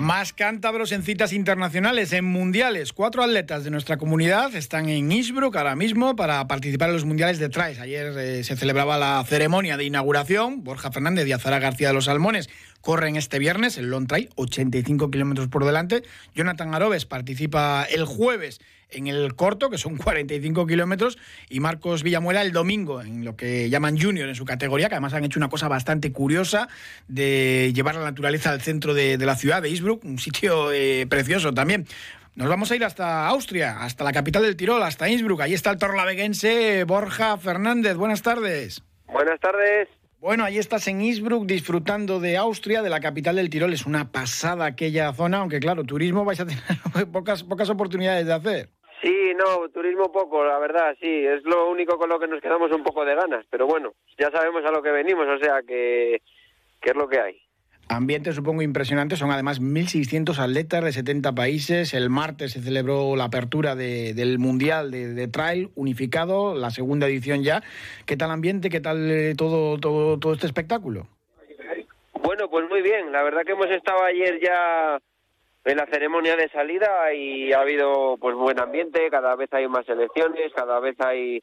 Más 0.05 0.33
cántabros 0.33 0.91
en 0.91 1.01
citas 1.01 1.33
internacionales, 1.33 2.13
en 2.13 2.25
mundiales. 2.25 2.93
Cuatro 2.93 3.23
atletas 3.23 3.63
de 3.63 3.71
nuestra 3.71 3.97
comunidad 3.97 4.53
están 4.53 4.87
en 4.87 5.11
Innsbruck 5.11 5.55
ahora 5.55 5.75
mismo 5.75 6.15
para 6.15 6.47
participar 6.47 6.89
en 6.89 6.93
los 6.93 7.05
mundiales 7.05 7.39
de 7.39 7.49
traes. 7.49 7.79
Ayer 7.79 8.15
eh, 8.15 8.43
se 8.43 8.55
celebraba 8.55 8.99
la 8.99 9.25
ceremonia 9.27 9.77
de 9.77 9.85
inauguración. 9.85 10.63
Borja 10.63 10.91
Fernández 10.91 11.25
y 11.25 11.31
Azara 11.31 11.57
García 11.57 11.87
de 11.87 11.95
los 11.95 12.05
Salmones 12.05 12.51
corren 12.81 13.15
este 13.15 13.39
viernes 13.39 13.79
el 13.79 13.89
long 13.89 14.05
trail, 14.05 14.29
85 14.35 15.09
kilómetros 15.09 15.47
por 15.47 15.65
delante. 15.65 16.03
Jonathan 16.35 16.75
Arobes 16.75 17.07
participa 17.07 17.83
el 17.89 18.05
jueves 18.05 18.61
en 18.89 19.07
el 19.07 19.35
corto, 19.35 19.69
que 19.69 19.77
son 19.77 19.97
45 19.97 20.65
kilómetros, 20.67 21.17
y 21.49 21.59
Marcos 21.59 22.03
Villamuela 22.03 22.41
el 22.41 22.51
domingo, 22.51 23.01
en 23.01 23.25
lo 23.25 23.35
que 23.35 23.69
llaman 23.69 23.99
junior 23.99 24.29
en 24.29 24.35
su 24.35 24.45
categoría, 24.45 24.89
que 24.89 24.95
además 24.95 25.13
han 25.13 25.25
hecho 25.25 25.39
una 25.39 25.49
cosa 25.49 25.67
bastante 25.67 26.11
curiosa 26.11 26.67
de 27.07 27.71
llevar 27.73 27.95
la 27.95 28.03
naturaleza 28.03 28.51
al 28.51 28.61
centro 28.61 28.93
de, 28.93 29.17
de 29.17 29.25
la 29.25 29.35
ciudad 29.35 29.61
de 29.61 29.69
Innsbruck, 29.69 30.03
un 30.05 30.19
sitio 30.19 30.71
eh, 30.71 31.05
precioso 31.07 31.53
también. 31.53 31.85
Nos 32.35 32.49
vamos 32.49 32.69
a 32.69 32.75
ir 32.75 32.83
hasta 32.83 33.27
Austria, 33.27 33.77
hasta 33.81 34.03
la 34.03 34.11
capital 34.11 34.43
del 34.43 34.57
Tirol, 34.57 34.83
hasta 34.83 35.07
Innsbruck. 35.07 35.39
Ahí 35.39 35.53
está 35.53 35.71
el 35.71 35.77
torlaveguense 35.77 36.83
Borja 36.83 37.37
Fernández. 37.37 37.95
Buenas 37.95 38.21
tardes. 38.23 38.83
Buenas 39.07 39.39
tardes. 39.39 39.87
Bueno, 40.19 40.43
ahí 40.43 40.57
estás 40.57 40.87
en 40.89 41.01
Innsbruck 41.01 41.45
disfrutando 41.45 42.19
de 42.19 42.35
Austria, 42.35 42.81
de 42.81 42.89
la 42.89 42.99
capital 42.99 43.37
del 43.37 43.49
Tirol. 43.49 43.71
Es 43.71 43.85
una 43.85 44.11
pasada 44.11 44.65
aquella 44.65 45.13
zona, 45.13 45.37
aunque 45.37 45.61
claro, 45.61 45.85
turismo 45.85 46.25
vais 46.25 46.41
a 46.41 46.45
tener 46.45 46.63
pocas, 47.13 47.43
pocas 47.43 47.69
oportunidades 47.69 48.25
de 48.25 48.33
hacer. 48.33 48.69
Sí, 49.05 49.33
no, 49.35 49.69
turismo 49.69 50.11
poco, 50.11 50.43
la 50.43 50.57
verdad, 50.57 50.95
sí. 50.99 51.25
Es 51.27 51.43
lo 51.43 51.69
único 51.69 51.99
con 51.99 52.09
lo 52.09 52.19
que 52.19 52.25
nos 52.27 52.41
quedamos 52.41 52.71
un 52.71 52.81
poco 52.81 53.05
de 53.05 53.13
ganas. 53.13 53.45
Pero 53.51 53.67
bueno, 53.67 53.93
ya 54.17 54.31
sabemos 54.31 54.65
a 54.65 54.71
lo 54.71 54.81
que 54.81 54.89
venimos, 54.89 55.27
o 55.27 55.37
sea 55.37 55.61
que, 55.61 56.23
que 56.81 56.89
es 56.89 56.95
lo 56.95 57.07
que 57.07 57.19
hay. 57.19 57.39
Ambiente 57.87 58.31
supongo 58.33 58.63
impresionante, 58.63 59.15
son 59.15 59.29
además 59.29 59.61
1.600 59.61 60.39
atletas 60.39 60.83
de 60.83 60.91
70 60.91 61.35
países. 61.35 61.93
El 61.93 62.09
martes 62.09 62.53
se 62.53 62.61
celebró 62.63 63.15
la 63.15 63.25
apertura 63.25 63.75
de- 63.75 64.15
del 64.15 64.39
Mundial 64.39 64.89
de, 64.89 65.13
de 65.13 65.27
Trail 65.27 65.69
unificado, 65.75 66.55
la 66.55 66.71
segunda 66.71 67.05
edición 67.05 67.43
ya. 67.43 67.61
¿Qué 68.07 68.17
tal 68.17 68.31
ambiente, 68.31 68.69
qué 68.71 68.79
tal 68.81 69.11
eh, 69.11 69.35
todo, 69.37 69.77
todo, 69.77 70.17
todo 70.17 70.33
este 70.33 70.47
espectáculo? 70.47 71.05
Bueno, 72.23 72.49
pues 72.49 72.67
muy 72.69 72.81
bien. 72.81 73.11
La 73.11 73.21
verdad 73.21 73.43
que 73.45 73.51
hemos 73.51 73.69
estado 73.69 74.03
ayer 74.03 74.39
ya 74.43 74.99
en 75.65 75.77
la 75.77 75.87
ceremonia 75.87 76.35
de 76.35 76.47
salida 76.49 77.11
y 77.13 77.51
ha 77.51 77.61
habido 77.61 78.17
pues 78.17 78.35
buen 78.35 78.59
ambiente. 78.59 79.09
Cada 79.09 79.35
vez 79.35 79.51
hay 79.51 79.67
más 79.67 79.85
selecciones, 79.85 80.53
cada 80.53 80.79
vez 80.79 80.95
hay 81.01 81.41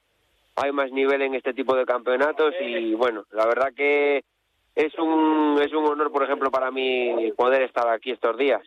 hay 0.54 0.70
más 0.70 0.90
nivel 0.92 1.22
en 1.22 1.34
este 1.34 1.54
tipo 1.54 1.74
de 1.74 1.86
campeonatos 1.86 2.54
y 2.60 2.94
bueno, 2.94 3.24
la 3.30 3.46
verdad 3.46 3.72
que 3.74 4.22
es 4.74 4.98
un 4.98 5.58
es 5.60 5.72
un 5.72 5.86
honor, 5.86 6.12
por 6.12 6.22
ejemplo, 6.22 6.50
para 6.50 6.70
mí 6.70 7.32
poder 7.36 7.62
estar 7.62 7.88
aquí 7.88 8.12
estos 8.12 8.36
días. 8.36 8.62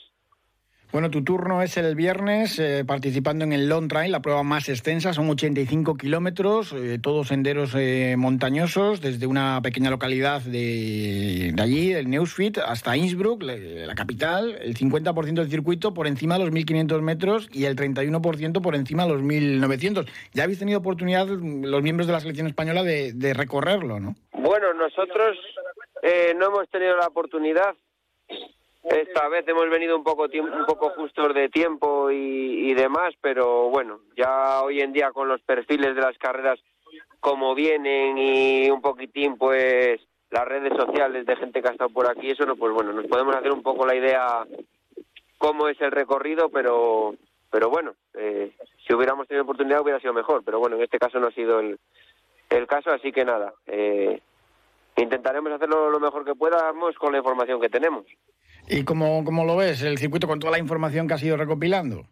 Bueno, 0.92 1.10
tu 1.10 1.24
turno 1.24 1.62
es 1.62 1.76
el 1.76 1.94
viernes 1.94 2.58
eh, 2.58 2.86
participando 2.86 3.44
en 3.44 3.52
el 3.52 3.68
Long 3.68 3.90
Trail, 3.90 4.12
la 4.12 4.22
prueba 4.22 4.44
más 4.44 4.70
extensa, 4.70 5.12
son 5.14 5.30
85 5.30 5.98
kilómetros, 5.98 6.72
eh, 6.72 7.00
todos 7.02 7.28
senderos 7.28 7.74
eh, 7.76 8.16
montañosos, 8.18 9.02
desde 9.02 9.28
una 9.28 9.60
pequeña 9.62 9.90
localidad 9.90 10.42
de, 10.42 11.54
allí, 11.60 11.92
el 11.92 12.10
Neuschwanstein, 12.10 12.66
hasta 12.66 12.96
Innsbruck, 12.96 13.44
la 13.44 13.96
capital, 13.96 14.58
el 14.62 14.76
50% 14.76 15.34
del 15.34 15.50
circuito 15.50 15.94
por 15.94 16.08
encima 16.08 16.38
de 16.38 16.46
los 16.46 16.54
1.500 16.54 17.02
metros 17.02 17.50
y 17.52 17.66
el 17.66 17.76
31% 17.76 18.62
por 18.62 18.76
encima 18.76 19.04
de 19.06 19.10
los 19.10 19.22
1.900. 19.22 20.08
Ya 20.34 20.44
habéis 20.44 20.60
tenido 20.60 20.80
oportunidad, 20.80 21.28
mm, 21.28 21.66
los 21.66 21.82
miembros 21.82 22.08
de 22.08 22.14
la 22.14 22.22
selección 22.22 22.48
española, 22.48 22.84
de, 22.84 23.12
de 23.12 23.34
recorrerlo, 23.34 24.00
¿no? 24.00 24.16
Bueno, 24.32 24.74
nosotros 24.74 25.38
eh, 26.02 26.34
no 26.38 26.48
hemos 26.48 26.70
tenido 26.70 26.96
la 26.96 27.08
oportunidad. 27.08 27.76
Esta 28.90 29.28
vez 29.30 29.48
hemos 29.48 29.68
venido 29.70 29.98
un 29.98 30.04
poco 30.04 30.26
un 30.26 30.66
poco 30.68 30.92
justos 30.92 31.34
de 31.34 31.50
tiempo 31.50 32.12
y, 32.12 32.70
y 32.70 32.74
demás, 32.76 33.16
pero 33.20 33.70
bueno, 33.70 34.02
ya 34.16 34.62
hoy 34.62 34.80
en 34.80 34.94
día 34.94 35.12
con 35.12 35.28
los 35.28 35.42
perfiles 35.42 35.96
de 35.96 36.02
las 36.02 36.18
carreras 36.20 36.60
como 37.20 37.56
vienen 37.56 38.16
y 38.18 38.70
un 38.70 38.82
poquitín 38.82 39.38
pues 39.38 40.00
las 40.30 40.46
redes 40.46 40.74
sociales 40.78 41.26
de 41.26 41.36
gente 41.36 41.62
que 41.62 41.68
ha 41.68 41.72
estado 41.72 41.90
por 41.90 42.08
aquí, 42.08 42.30
eso 42.30 42.46
no, 42.46 42.56
pues 42.56 42.74
bueno, 42.74 42.94
nos 42.94 43.08
podemos 43.08 43.36
hacer 43.36 43.52
un 43.52 43.64
poco 43.64 43.88
la 43.88 43.96
idea 43.96 44.46
cómo 45.40 45.68
es 45.68 45.82
el 45.82 45.92
recorrido, 45.92 46.50
pero 46.50 47.16
pero 47.50 47.70
bueno, 47.70 47.96
eh, 48.14 48.52
si 48.86 48.94
hubiéramos 48.94 49.28
tenido 49.28 49.46
oportunidad 49.46 49.82
hubiera 49.82 50.00
sido 50.00 50.14
mejor, 50.14 50.44
pero 50.44 50.60
bueno, 50.60 50.76
en 50.76 50.84
este 50.84 51.00
caso 51.00 51.20
no 51.20 51.28
ha 51.28 51.32
sido 51.32 51.60
el, 51.60 51.80
el 52.52 52.68
caso, 52.68 52.92
así 52.92 53.12
que 53.12 53.26
nada, 53.26 53.54
eh, 53.66 54.22
intentaremos 54.98 55.52
hacerlo 55.54 55.90
lo 55.90 56.00
mejor 56.00 56.24
que 56.24 56.36
podamos 56.36 56.96
con 56.98 57.14
la 57.14 57.18
información 57.18 57.60
que 57.60 57.70
tenemos. 57.70 58.06
¿Y 58.68 58.84
cómo, 58.84 59.24
cómo 59.24 59.46
lo 59.46 59.56
ves, 59.58 59.84
el 59.84 59.98
circuito 60.00 60.28
con 60.28 60.40
toda 60.40 60.52
la 60.54 60.60
información 60.60 61.08
que 61.08 61.14
has 61.14 61.24
ido 61.24 61.38
recopilando? 61.38 62.08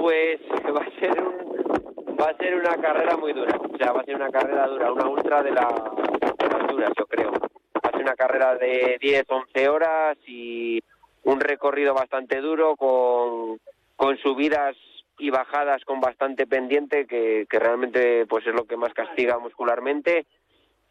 Pues 0.00 0.40
va 0.74 0.80
a 0.80 0.98
ser 0.98 1.22
un, 1.22 2.16
va 2.18 2.30
a 2.30 2.36
ser 2.38 2.54
una 2.54 2.74
carrera 2.76 3.16
muy 3.18 3.34
dura, 3.34 3.54
o 3.56 3.76
sea, 3.76 3.92
va 3.92 4.00
a 4.00 4.04
ser 4.04 4.16
una 4.16 4.30
carrera 4.30 4.66
dura, 4.66 4.92
una 4.92 5.08
ultra 5.08 5.42
de, 5.42 5.50
de 5.50 5.56
las 5.56 6.68
duras, 6.68 6.90
yo 6.98 7.06
creo. 7.06 7.32
Va 7.32 7.88
a 7.88 7.90
ser 7.90 8.00
una 8.00 8.14
carrera 8.14 8.56
de 8.56 8.96
10, 9.00 9.24
11 9.28 9.68
horas 9.68 10.16
y 10.26 10.80
un 11.24 11.38
recorrido 11.38 11.92
bastante 11.92 12.40
duro 12.40 12.74
con, 12.76 13.60
con 13.96 14.16
subidas 14.18 14.74
y 15.18 15.28
bajadas 15.28 15.84
con 15.84 16.00
bastante 16.00 16.46
pendiente 16.46 17.06
que, 17.06 17.46
que 17.48 17.58
realmente 17.58 18.24
pues 18.26 18.46
es 18.46 18.54
lo 18.54 18.64
que 18.64 18.76
más 18.76 18.94
castiga 18.94 19.38
muscularmente 19.38 20.26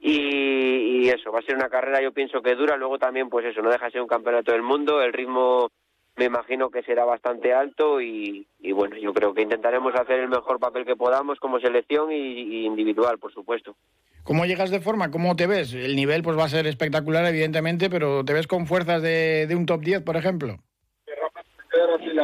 y, 0.06 1.06
y 1.06 1.10
eso 1.10 1.32
va 1.32 1.40
a 1.40 1.44
ser 1.44 1.56
una 1.56 1.70
carrera 1.70 2.02
yo 2.02 2.12
pienso 2.12 2.42
que 2.42 2.56
dura 2.56 2.76
luego 2.76 3.00
también 3.00 3.30
pues 3.30 3.46
eso 3.46 3.62
no 3.62 3.72
deja 3.72 3.86
de 3.86 3.92
ser 3.92 4.02
un 4.02 4.08
campeonato 4.08 4.52
del 4.52 4.62
mundo 4.62 5.02
el 5.02 5.14
ritmo 5.14 5.72
me 6.18 6.26
imagino 6.26 6.70
que 6.70 6.84
será 6.84 7.06
bastante 7.06 7.54
alto 7.54 8.02
y, 8.02 8.46
y 8.60 8.72
bueno 8.74 8.98
yo 8.98 9.14
creo 9.14 9.34
que 9.34 9.42
intentaremos 9.42 9.96
hacer 9.96 10.20
el 10.20 10.28
mejor 10.28 10.60
papel 10.60 10.86
que 10.86 10.98
podamos 10.98 11.40
como 11.40 11.60
selección 11.60 12.12
y, 12.12 12.18
y 12.18 12.66
individual 12.66 13.18
por 13.18 13.34
supuesto 13.34 13.76
¿Cómo 14.24 14.46
llegas 14.46 14.72
de 14.72 14.80
forma? 14.80 15.12
¿Cómo 15.12 15.36
te 15.36 15.48
ves? 15.48 15.74
El 15.74 15.98
nivel 15.98 16.24
pues 16.24 16.38
va 16.38 16.46
a 16.46 16.50
ser 16.50 16.66
espectacular, 16.66 17.26
evidentemente, 17.26 17.90
pero 17.90 18.24
¿te 18.24 18.32
ves 18.32 18.48
con 18.48 18.68
fuerzas 18.68 19.02
de, 19.02 19.48
de 19.48 19.56
un 19.58 19.66
top 19.66 19.82
10, 19.82 20.02
por 20.04 20.16
ejemplo? 20.16 20.60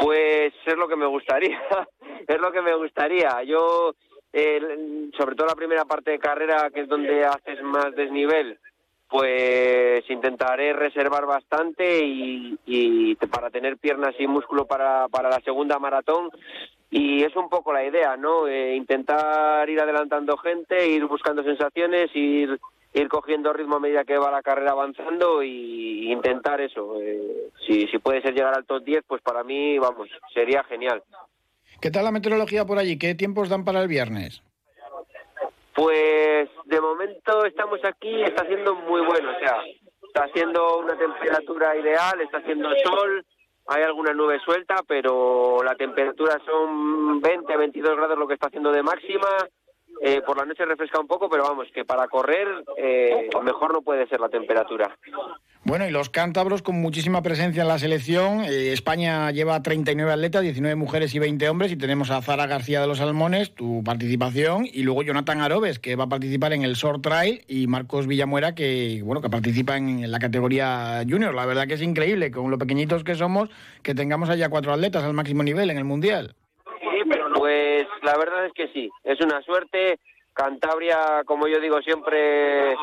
Pues 0.01 0.53
es 0.65 0.77
lo 0.77 0.87
que 0.87 0.95
me 0.95 1.07
gustaría, 1.07 1.59
es 2.27 2.39
lo 2.39 2.53
que 2.53 2.61
me 2.61 2.73
gustaría. 2.75 3.43
Yo, 3.43 3.95
eh, 4.33 5.09
sobre 5.17 5.35
todo 5.35 5.47
la 5.47 5.55
primera 5.55 5.85
parte 5.85 6.11
de 6.11 6.19
carrera, 6.19 6.69
que 6.73 6.81
es 6.81 6.87
donde 6.87 7.25
haces 7.25 7.61
más 7.63 7.95
desnivel, 7.95 8.59
pues 9.07 10.07
intentaré 10.09 10.73
reservar 10.73 11.25
bastante 11.25 12.05
y, 12.05 12.57
y 12.65 13.15
para 13.15 13.49
tener 13.49 13.77
piernas 13.77 14.13
y 14.19 14.27
músculo 14.27 14.65
para, 14.65 15.07
para 15.07 15.29
la 15.29 15.39
segunda 15.39 15.79
maratón. 15.79 16.29
Y 16.91 17.23
es 17.23 17.35
un 17.35 17.49
poco 17.49 17.71
la 17.71 17.83
idea, 17.85 18.17
¿no? 18.17 18.47
Eh, 18.47 18.75
intentar 18.75 19.69
ir 19.69 19.79
adelantando 19.79 20.37
gente, 20.37 20.87
ir 20.87 21.05
buscando 21.05 21.43
sensaciones, 21.43 22.09
ir 22.15 22.59
ir 22.93 23.07
cogiendo 23.07 23.53
ritmo 23.53 23.75
a 23.75 23.79
medida 23.79 24.03
que 24.03 24.17
va 24.17 24.31
la 24.31 24.41
carrera 24.41 24.71
avanzando 24.71 25.43
y 25.43 26.11
intentar 26.11 26.59
eso. 26.61 26.99
Eh, 27.01 27.49
si, 27.65 27.87
si 27.87 27.99
puede 27.99 28.21
ser 28.21 28.33
llegar 28.33 28.55
al 28.55 28.65
top 28.65 28.83
10, 28.83 29.03
pues 29.07 29.21
para 29.21 29.43
mí, 29.43 29.77
vamos, 29.77 30.09
sería 30.33 30.63
genial. 30.63 31.03
¿Qué 31.81 31.91
tal 31.91 32.03
la 32.03 32.11
meteorología 32.11 32.65
por 32.65 32.77
allí? 32.77 32.97
¿Qué 32.97 33.15
tiempos 33.15 33.47
dan 33.49 33.63
para 33.63 33.81
el 33.81 33.87
viernes? 33.87 34.41
Pues 35.73 36.49
de 36.65 36.81
momento 36.81 37.45
estamos 37.45 37.79
aquí, 37.85 38.21
está 38.23 38.45
siendo 38.45 38.75
muy 38.75 39.01
bueno, 39.01 39.29
o 39.31 39.39
sea, 39.39 39.63
está 40.05 40.25
haciendo 40.25 40.79
una 40.79 40.97
temperatura 40.97 41.77
ideal, 41.77 42.19
está 42.19 42.39
haciendo 42.39 42.69
sol, 42.83 43.25
hay 43.67 43.83
alguna 43.83 44.13
nube 44.13 44.39
suelta, 44.39 44.75
pero 44.85 45.63
la 45.63 45.75
temperatura 45.75 46.37
son 46.45 47.21
20 47.21 47.53
a 47.53 47.57
22 47.57 47.95
grados 47.95 48.17
lo 48.17 48.27
que 48.27 48.33
está 48.33 48.47
haciendo 48.47 48.71
de 48.73 48.83
máxima. 48.83 49.29
Eh, 50.01 50.21
por 50.25 50.37
la 50.37 50.45
noche 50.45 50.65
refresca 50.65 50.99
un 50.99 51.07
poco, 51.07 51.29
pero 51.29 51.43
vamos, 51.43 51.67
que 51.73 51.83
para 51.83 52.07
correr 52.07 52.47
eh, 52.77 53.29
mejor 53.43 53.73
no 53.73 53.81
puede 53.81 54.07
ser 54.07 54.19
la 54.19 54.29
temperatura. 54.29 54.97
Bueno, 55.65 55.85
y 55.85 55.91
los 55.91 56.09
cántabros 56.09 56.61
con 56.61 56.81
muchísima 56.81 57.21
presencia 57.21 57.63
en 57.63 57.67
la 57.67 57.77
selección. 57.77 58.45
Eh, 58.45 58.71
España 58.71 59.29
lleva 59.31 59.61
39 59.61 60.13
atletas, 60.13 60.41
19 60.41 60.75
mujeres 60.75 61.13
y 61.13 61.19
20 61.19 61.49
hombres. 61.49 61.71
Y 61.71 61.75
tenemos 61.75 62.11
a 62.11 62.21
Zara 62.21 62.47
García 62.47 62.79
de 62.79 62.87
los 62.87 62.99
Salmones, 62.99 63.53
tu 63.53 63.83
participación. 63.83 64.65
Y 64.65 64.83
luego 64.83 65.03
Jonathan 65.03 65.41
Arobes, 65.41 65.77
que 65.77 65.97
va 65.97 66.05
a 66.05 66.09
participar 66.09 66.53
en 66.53 66.63
el 66.63 66.75
Short 66.75 67.03
Trail. 67.03 67.43
Y 67.47 67.67
Marcos 67.67 68.07
Villamuera, 68.07 68.55
que 68.55 69.01
bueno 69.03 69.21
que 69.21 69.29
participa 69.29 69.75
en 69.75 70.09
la 70.09 70.19
categoría 70.19 71.03
junior. 71.07 71.35
La 71.35 71.45
verdad 71.45 71.67
que 71.67 71.73
es 71.73 71.81
increíble, 71.81 72.31
con 72.31 72.49
lo 72.49 72.57
pequeñitos 72.57 73.03
que 73.03 73.15
somos, 73.15 73.49
que 73.83 73.93
tengamos 73.93 74.29
allá 74.29 74.49
cuatro 74.49 74.71
atletas 74.71 75.03
al 75.03 75.13
máximo 75.13 75.43
nivel 75.43 75.69
en 75.69 75.77
el 75.77 75.83
Mundial. 75.83 76.35
Pues 77.49 77.87
la 78.03 78.15
verdad 78.15 78.45
es 78.45 78.53
que 78.53 78.67
sí, 78.67 78.91
es 79.03 79.19
una 79.21 79.41
suerte. 79.41 79.99
Cantabria, 80.33 81.23
como 81.25 81.47
yo 81.47 81.59
digo 81.59 81.81
siempre, 81.81 82.73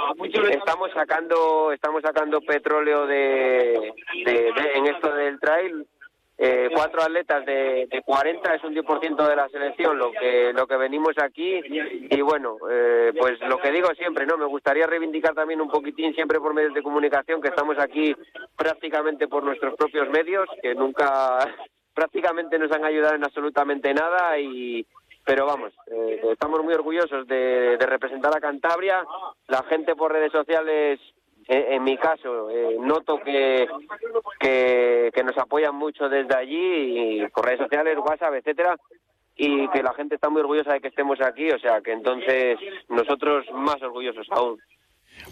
estamos 0.51 0.91
sacando, 0.93 1.71
estamos 1.71 2.03
sacando 2.03 2.41
petróleo 2.41 3.07
de, 3.07 3.95
en 4.25 4.87
esto 4.87 5.15
del 5.15 5.39
trail. 5.39 5.87
Eh, 6.37 6.69
cuatro 6.75 7.01
atletas 7.01 7.47
de, 7.47 7.87
de 7.89 8.03
40 8.03 8.55
es 8.57 8.65
un 8.65 8.75
10% 8.75 9.29
de 9.29 9.37
la 9.37 9.49
selección 9.49 9.97
lo 9.97 10.13
que 10.13 10.53
lo 10.53 10.67
que 10.67 10.77
venimos 10.77 11.15
aquí 11.17 11.63
y 11.65 12.21
bueno 12.21 12.59
eh, 12.71 13.15
pues 13.19 13.41
lo 13.49 13.57
que 13.57 13.73
digo 13.73 13.89
siempre 13.95 14.27
no 14.27 14.37
me 14.37 14.45
gustaría 14.45 14.87
reivindicar 14.87 15.33
también 15.33 15.63
un 15.63 15.71
poquitín 15.71 16.13
siempre 16.15 16.39
por 16.39 16.53
medios 16.53 16.75
de 16.75 16.83
comunicación 16.83 17.41
que 17.41 17.49
estamos 17.49 17.79
aquí 17.79 18.15
prácticamente 18.55 19.29
por 19.29 19.45
nuestros 19.45 19.77
propios 19.77 20.11
medios 20.11 20.47
que 20.61 20.75
nunca 20.75 21.39
prácticamente 21.97 22.59
nos 22.59 22.71
han 22.71 22.85
ayudado 22.85 23.15
en 23.15 23.25
absolutamente 23.25 23.93
nada 23.95 24.39
y 24.39 24.87
pero 25.25 25.45
vamos, 25.45 25.73
eh, 25.89 26.21
estamos 26.31 26.63
muy 26.63 26.73
orgullosos 26.73 27.27
de, 27.27 27.77
representar 27.81 28.37
a 28.37 28.41
Cantabria. 28.41 29.05
La 29.49 29.65
gente 29.65 29.97
por 29.97 30.13
redes 30.13 30.31
sociales, 30.31 31.01
eh, 31.49 31.67
en 31.71 31.83
mi 31.83 31.99
caso, 31.99 32.49
eh, 32.49 32.77
noto 32.79 33.19
que, 33.19 33.67
que, 34.39 35.25
nos 35.25 35.37
apoyan 35.37 35.75
mucho 35.75 36.09
desde 36.09 36.37
allí, 36.37 37.23
y 37.23 37.27
por 37.29 37.45
redes 37.45 37.59
sociales, 37.59 37.99
WhatsApp, 37.99 38.35
etcétera, 38.35 38.77
y 39.35 39.69
que 39.71 39.83
la 39.83 39.95
gente 39.95 40.15
está 40.15 40.29
muy 40.31 40.43
orgullosa 40.43 40.75
de 40.75 40.81
que 40.81 40.89
estemos 40.89 41.21
aquí, 41.21 41.51
o 41.51 41.59
sea 41.59 41.81
que 41.81 41.91
entonces 41.91 42.61
nosotros 42.89 43.47
más 43.53 43.83
orgullosos 43.83 44.29
aún. 44.31 44.61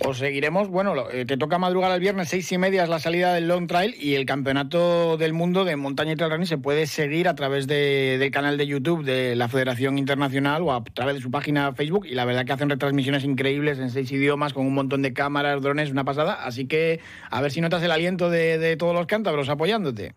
Os 0.01 0.19
seguiremos, 0.19 0.69
bueno, 0.69 1.09
eh, 1.11 1.25
te 1.25 1.37
toca 1.37 1.57
madrugar 1.59 1.93
el 1.93 2.01
viernes, 2.01 2.29
seis 2.29 2.51
y 2.51 2.59
media 2.59 2.83
es 2.83 2.89
la 2.89 2.99
salida 2.99 3.33
del 3.33 3.47
Long 3.47 3.67
Trail 3.67 3.95
y 3.99 4.15
el 4.17 4.27
Campeonato 4.27 5.17
del 5.17 5.33
Mundo 5.33 5.65
de 5.65 5.77
Montaña 5.77 6.13
y 6.13 6.17
Trail 6.17 6.33
Running 6.33 6.47
se 6.47 6.59
puede 6.59 6.87
seguir 6.87 7.29
a 7.29 7.35
través 7.35 7.67
del 7.67 8.31
canal 8.31 8.59
de 8.59 8.67
YouTube 8.67 9.05
de 9.05 9.37
la 9.37 9.49
Federación 9.49 9.97
Internacional 9.97 10.63
o 10.63 10.73
a 10.73 10.83
través 10.83 11.15
de 11.15 11.21
su 11.21 11.31
página 11.31 11.73
Facebook 11.75 12.07
y 12.07 12.15
la 12.15 12.25
verdad 12.25 12.45
que 12.45 12.53
hacen 12.53 12.71
retransmisiones 12.71 13.25
increíbles 13.25 13.79
en 13.79 13.91
seis 13.91 14.11
idiomas 14.11 14.53
con 14.53 14.67
un 14.67 14.75
montón 14.75 15.03
de 15.03 15.13
cámaras, 15.13 15.63
drones, 15.63 15.91
una 15.91 16.05
pasada, 16.05 16.35
así 16.45 16.67
que 16.67 17.01
a 17.31 17.41
ver 17.41 17.53
si 17.53 17.61
notas 17.61 17.83
el 17.83 17.93
aliento 17.93 18.31
de, 18.31 18.59
de 18.59 18.77
todos 18.77 18.95
los 18.95 19.07
cántabros 19.07 19.49
apoyándote. 19.49 20.17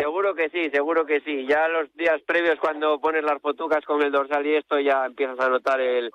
Seguro 0.00 0.34
que 0.34 0.48
sí, 0.48 0.70
seguro 0.70 1.04
que 1.04 1.20
sí. 1.20 1.46
Ya 1.46 1.68
los 1.68 1.94
días 1.94 2.22
previos 2.22 2.58
cuando 2.58 2.98
pones 2.98 3.22
las 3.22 3.40
fotucas 3.42 3.84
con 3.84 4.00
el 4.02 4.10
dorsal 4.10 4.46
y 4.46 4.54
esto 4.54 4.80
ya 4.80 5.04
empiezas 5.04 5.38
a 5.40 5.50
notar 5.50 5.78
el, 5.78 6.10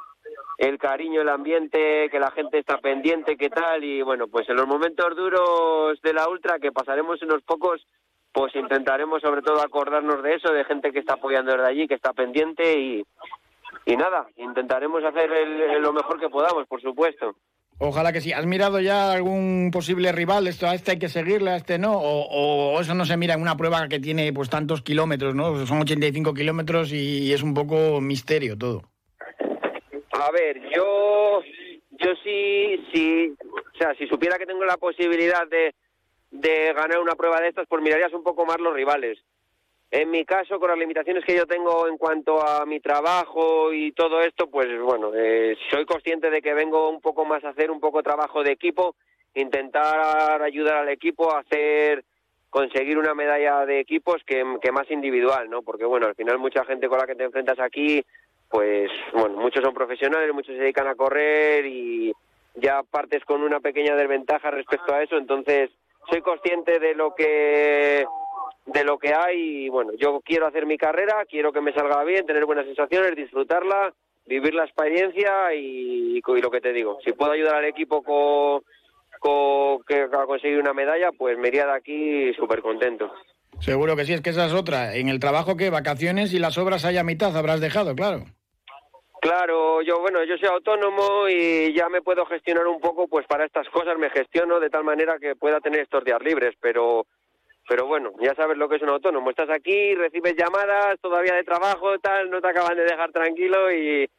el 0.57 0.79
cariño, 0.79 1.21
el 1.21 1.29
ambiente, 1.29 2.09
que 2.09 2.19
la 2.19 2.31
gente 2.31 2.57
está 2.57 2.79
pendiente, 2.79 3.37
qué 3.37 3.49
tal, 3.49 3.83
y 3.83 4.01
bueno, 4.01 4.27
pues 4.27 4.49
en 4.49 4.55
los 4.55 4.65
momentos 4.65 5.15
duros 5.15 6.01
de 6.01 6.13
la 6.13 6.27
ultra, 6.27 6.57
que 6.57 6.71
pasaremos 6.71 7.21
unos 7.21 7.43
pocos, 7.43 7.85
pues 8.31 8.55
intentaremos 8.55 9.21
sobre 9.21 9.43
todo 9.43 9.61
acordarnos 9.61 10.23
de 10.23 10.33
eso, 10.33 10.51
de 10.51 10.65
gente 10.65 10.91
que 10.91 10.99
está 10.99 11.13
apoyando 11.13 11.51
desde 11.51 11.67
allí, 11.67 11.87
que 11.87 11.93
está 11.93 12.11
pendiente 12.11 12.79
y, 12.79 13.05
y 13.85 13.95
nada, 13.95 14.25
intentaremos 14.37 15.03
hacer 15.03 15.29
lo 15.79 15.93
mejor 15.93 16.19
que 16.19 16.29
podamos, 16.29 16.65
por 16.67 16.81
supuesto. 16.81 17.35
Ojalá 17.77 18.13
que 18.13 18.21
sí. 18.21 18.31
¿Has 18.31 18.45
mirado 18.45 18.79
ya 18.79 19.11
algún 19.11 19.69
posible 19.71 20.11
rival? 20.11 20.47
Esto, 20.47 20.67
a 20.67 20.75
este 20.75 20.91
hay 20.91 20.99
que 20.99 21.09
seguirle, 21.09 21.51
a 21.51 21.57
este 21.57 21.77
no. 21.77 21.93
O, 21.93 22.73
o, 22.75 22.79
eso 22.79 22.93
no 22.95 23.05
se 23.05 23.17
mira 23.17 23.33
en 23.33 23.41
una 23.41 23.57
prueba 23.57 23.87
que 23.89 23.99
tiene 23.99 24.31
pues 24.31 24.49
tantos 24.49 24.81
kilómetros, 24.81 25.35
¿no? 25.35 25.65
Son 25.65 25.81
85 25.81 26.33
kilómetros 26.33 26.93
y 26.93 27.33
es 27.33 27.43
un 27.43 27.53
poco 27.53 27.99
misterio 27.99 28.57
todo. 28.57 28.83
A 30.13 30.31
ver, 30.31 30.61
yo, 30.73 31.41
yo 31.91 32.11
sí, 32.23 32.81
sí, 32.93 33.33
o 33.41 33.77
sea, 33.77 33.93
si 33.95 34.07
supiera 34.07 34.37
que 34.37 34.45
tengo 34.45 34.63
la 34.63 34.77
posibilidad 34.77 35.45
de, 35.47 35.75
de 36.31 36.73
ganar 36.73 36.99
una 36.99 37.15
prueba 37.15 37.41
de 37.41 37.49
estas, 37.49 37.67
pues 37.67 37.83
mirarías 37.83 38.13
un 38.13 38.23
poco 38.23 38.45
más 38.45 38.59
los 38.59 38.73
rivales. 38.73 39.19
En 39.97 40.11
mi 40.11 40.25
caso, 40.25 40.59
con 40.59 40.69
las 40.69 40.77
limitaciones 40.77 41.23
que 41.23 41.37
yo 41.37 41.45
tengo 41.45 41.87
en 41.87 41.97
cuanto 41.97 42.45
a 42.45 42.65
mi 42.65 42.81
trabajo 42.81 43.71
y 43.71 43.93
todo 43.93 44.19
esto, 44.19 44.47
pues 44.47 44.67
bueno, 44.81 45.11
eh, 45.15 45.55
soy 45.71 45.85
consciente 45.85 46.29
de 46.29 46.41
que 46.41 46.53
vengo 46.53 46.89
un 46.89 46.99
poco 46.99 47.23
más 47.23 47.45
a 47.45 47.51
hacer 47.51 47.71
un 47.71 47.79
poco 47.79 48.03
trabajo 48.03 48.43
de 48.43 48.51
equipo, 48.51 48.97
intentar 49.35 50.41
ayudar 50.41 50.79
al 50.79 50.89
equipo 50.89 51.33
a 51.33 51.39
hacer 51.39 52.03
conseguir 52.49 52.97
una 52.97 53.13
medalla 53.13 53.65
de 53.65 53.79
equipos 53.79 54.21
que, 54.25 54.43
que 54.61 54.73
más 54.73 54.91
individual, 54.91 55.49
¿no? 55.49 55.61
Porque 55.61 55.85
bueno, 55.85 56.07
al 56.07 56.15
final 56.15 56.39
mucha 56.39 56.65
gente 56.65 56.89
con 56.89 56.99
la 56.99 57.07
que 57.07 57.15
te 57.15 57.23
enfrentas 57.23 57.59
aquí 57.61 58.03
pues 58.49 58.91
bueno, 59.13 59.37
muchos 59.37 59.63
son 59.63 59.73
profesionales, 59.73 60.33
muchos 60.33 60.55
se 60.55 60.61
dedican 60.61 60.87
a 60.87 60.95
correr 60.95 61.65
y 61.65 62.13
ya 62.55 62.83
partes 62.83 63.23
con 63.23 63.41
una 63.41 63.61
pequeña 63.61 63.95
desventaja 63.95 64.51
respecto 64.51 64.93
a 64.93 65.03
eso, 65.03 65.17
entonces 65.17 65.71
soy 66.09 66.21
consciente 66.21 66.79
de 66.79 66.95
lo 66.95 67.15
que 67.15 68.05
de 68.65 68.83
lo 68.83 68.97
que 68.97 69.13
hay 69.13 69.65
y 69.65 69.69
bueno, 69.69 69.91
yo 69.97 70.21
quiero 70.23 70.47
hacer 70.47 70.65
mi 70.65 70.77
carrera, 70.77 71.25
quiero 71.29 71.51
que 71.51 71.61
me 71.61 71.73
salga 71.73 72.03
bien, 72.03 72.25
tener 72.25 72.45
buenas 72.45 72.65
sensaciones, 72.65 73.15
disfrutarla, 73.15 73.93
vivir 74.25 74.53
la 74.53 74.65
experiencia 74.65 75.53
y, 75.53 76.17
y 76.17 76.41
lo 76.41 76.51
que 76.51 76.61
te 76.61 76.73
digo, 76.73 76.97
si 77.03 77.13
puedo 77.13 77.31
ayudar 77.31 77.55
al 77.55 77.65
equipo 77.65 78.01
con, 78.01 78.63
con, 79.19 79.83
que, 79.83 80.03
a 80.03 80.25
conseguir 80.25 80.59
una 80.59 80.73
medalla, 80.73 81.11
pues 81.17 81.37
me 81.37 81.49
iría 81.49 81.65
de 81.65 81.73
aquí 81.73 82.33
súper 82.33 82.61
contento. 82.61 83.11
Seguro 83.59 83.95
que 83.95 84.05
sí, 84.05 84.13
es 84.13 84.21
que 84.21 84.31
esa 84.31 84.47
es 84.47 84.53
otra. 84.53 84.95
En 84.95 85.07
el 85.09 85.19
trabajo 85.19 85.55
que 85.55 85.69
vacaciones 85.69 86.33
y 86.33 86.39
las 86.39 86.57
obras 86.57 86.83
hay 86.85 86.97
a 86.97 87.03
mitad 87.03 87.35
habrás 87.37 87.61
dejado, 87.61 87.95
claro. 87.95 88.25
Claro, 89.21 89.81
yo 89.81 89.99
bueno, 90.01 90.23
yo 90.23 90.37
soy 90.37 90.49
autónomo 90.49 91.27
y 91.27 91.73
ya 91.73 91.89
me 91.89 92.01
puedo 92.01 92.25
gestionar 92.25 92.67
un 92.67 92.79
poco, 92.79 93.07
pues 93.07 93.25
para 93.25 93.45
estas 93.45 93.67
cosas 93.69 93.97
me 93.97 94.11
gestiono 94.11 94.59
de 94.59 94.69
tal 94.69 94.83
manera 94.83 95.17
que 95.19 95.35
pueda 95.35 95.59
tener 95.61 95.79
estos 95.79 96.03
días 96.03 96.21
libres, 96.21 96.53
pero 96.61 97.07
pero 97.67 97.87
bueno, 97.87 98.11
ya 98.19 98.35
sabes 98.35 98.57
lo 98.57 98.69
que 98.69 98.75
es 98.77 98.81
un 98.81 98.89
autónomo. 98.89 99.29
Estás 99.29 99.49
aquí, 99.49 99.95
recibes 99.95 100.35
llamadas 100.35 100.99
todavía 101.01 101.35
de 101.35 101.43
trabajo, 101.43 101.97
tal, 101.99 102.29
no 102.29 102.41
te 102.41 102.49
acaban 102.49 102.77
de 102.77 102.83
dejar 102.83 103.11
tranquilo 103.11 103.71
y, 103.71 104.09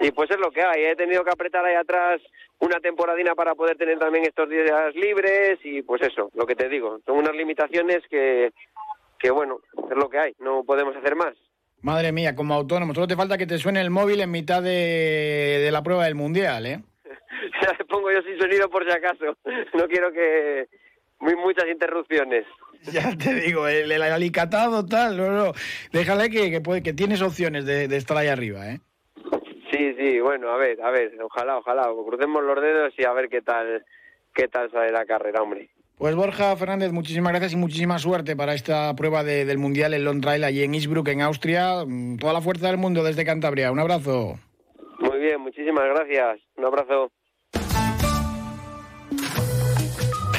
y 0.00 0.10
pues 0.12 0.30
es 0.30 0.38
lo 0.38 0.50
que 0.50 0.62
hay. 0.62 0.84
He 0.84 0.96
tenido 0.96 1.24
que 1.24 1.30
apretar 1.30 1.64
ahí 1.64 1.74
atrás 1.74 2.20
una 2.60 2.80
temporadina 2.80 3.34
para 3.34 3.54
poder 3.54 3.76
tener 3.76 3.98
también 3.98 4.24
estos 4.24 4.48
días 4.48 4.94
libres 4.94 5.58
y 5.64 5.82
pues 5.82 6.02
eso, 6.02 6.30
lo 6.34 6.46
que 6.46 6.56
te 6.56 6.68
digo. 6.68 7.00
Son 7.04 7.16
unas 7.16 7.34
limitaciones 7.34 8.02
que, 8.08 8.52
que 9.18 9.30
bueno, 9.30 9.60
es 9.90 9.96
lo 9.96 10.08
que 10.08 10.18
hay, 10.18 10.34
no 10.38 10.64
podemos 10.64 10.94
hacer 10.96 11.16
más. 11.16 11.34
Madre 11.84 12.12
mía, 12.12 12.34
como 12.34 12.54
autónomo, 12.54 12.94
solo 12.94 13.06
te 13.06 13.16
falta 13.16 13.36
que 13.36 13.46
te 13.46 13.58
suene 13.58 13.80
el 13.82 13.90
móvil 13.90 14.22
en 14.22 14.30
mitad 14.30 14.62
de, 14.62 15.68
la 15.70 15.82
prueba 15.82 16.04
del 16.04 16.14
mundial, 16.14 16.64
¿eh? 16.64 16.80
ya 17.62 17.76
le 17.78 17.84
pongo 17.84 18.10
yo 18.10 18.22
sin 18.22 18.38
sonido 18.38 18.70
por 18.70 18.84
si 18.84 18.90
acaso. 18.90 19.36
No 19.74 19.86
quiero 19.86 20.10
que. 20.10 20.66
Muy, 21.20 21.36
muchas 21.36 21.68
interrupciones. 21.68 22.46
Ya 22.92 23.16
te 23.16 23.34
digo, 23.34 23.66
el, 23.66 23.90
alicatado 24.02 24.84
tal, 24.84 25.16
no, 25.16 25.30
no. 25.30 25.52
Déjale 25.92 26.30
que, 26.30 26.50
que, 26.50 26.60
puede, 26.60 26.82
que 26.82 26.92
tienes 26.92 27.22
opciones 27.22 27.64
de, 27.64 27.88
de 27.88 27.96
estar 27.96 28.16
ahí 28.16 28.28
arriba, 28.28 28.70
¿eh? 28.70 28.80
Sí, 29.70 29.94
sí, 29.98 30.20
bueno, 30.20 30.50
a 30.50 30.56
ver, 30.56 30.80
a 30.82 30.90
ver, 30.90 31.12
ojalá, 31.22 31.58
ojalá, 31.58 31.88
crucemos 32.06 32.42
los 32.44 32.60
dedos 32.60 32.94
y 32.96 33.04
a 33.04 33.12
ver 33.12 33.28
qué 33.28 33.42
tal, 33.42 33.84
qué 34.32 34.46
tal 34.48 34.70
sale 34.70 34.92
la 34.92 35.04
carrera, 35.04 35.42
hombre. 35.42 35.70
Pues 35.96 36.16
Borja 36.16 36.56
Fernández, 36.56 36.92
muchísimas 36.92 37.32
gracias 37.32 37.52
y 37.52 37.56
muchísima 37.56 37.98
suerte 37.98 38.34
para 38.34 38.54
esta 38.54 38.94
prueba 38.94 39.22
del 39.22 39.58
Mundial 39.58 39.94
en 39.94 40.04
Long 40.04 40.20
Trail 40.20 40.42
allí 40.42 40.62
en 40.64 40.74
Innsbruck, 40.74 41.08
en 41.08 41.22
Austria. 41.22 41.84
Mm, 41.86 42.18
toda 42.18 42.32
la 42.32 42.40
fuerza 42.40 42.66
del 42.66 42.78
mundo 42.78 43.04
desde 43.04 43.24
Cantabria. 43.24 43.70
Un 43.70 43.78
abrazo. 43.78 44.34
Muy 44.98 45.18
bien, 45.20 45.40
muchísimas 45.40 45.84
gracias. 45.84 46.40
Un 46.56 46.64
abrazo. 46.64 47.12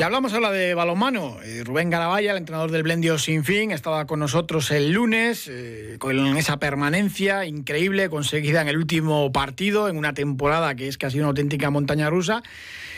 Ya 0.00 0.06
hablamos 0.06 0.32
ahora 0.32 0.50
de 0.50 0.72
balonmano. 0.72 1.36
Eh, 1.44 1.62
Rubén 1.62 1.90
Garabaya, 1.90 2.30
el 2.30 2.38
entrenador 2.38 2.70
del 2.70 2.82
Blendio 2.82 3.18
Sin 3.18 3.44
Fin, 3.44 3.70
estaba 3.70 4.06
con 4.06 4.18
nosotros 4.18 4.70
el 4.70 4.92
lunes 4.92 5.46
eh, 5.46 5.96
con 5.98 6.38
esa 6.38 6.58
permanencia 6.58 7.44
increíble 7.44 8.08
conseguida 8.08 8.62
en 8.62 8.68
el 8.68 8.78
último 8.78 9.30
partido, 9.30 9.90
en 9.90 9.98
una 9.98 10.14
temporada 10.14 10.74
que 10.74 10.88
es 10.88 10.96
casi 10.96 11.18
una 11.18 11.28
auténtica 11.28 11.68
montaña 11.68 12.08
rusa. 12.08 12.42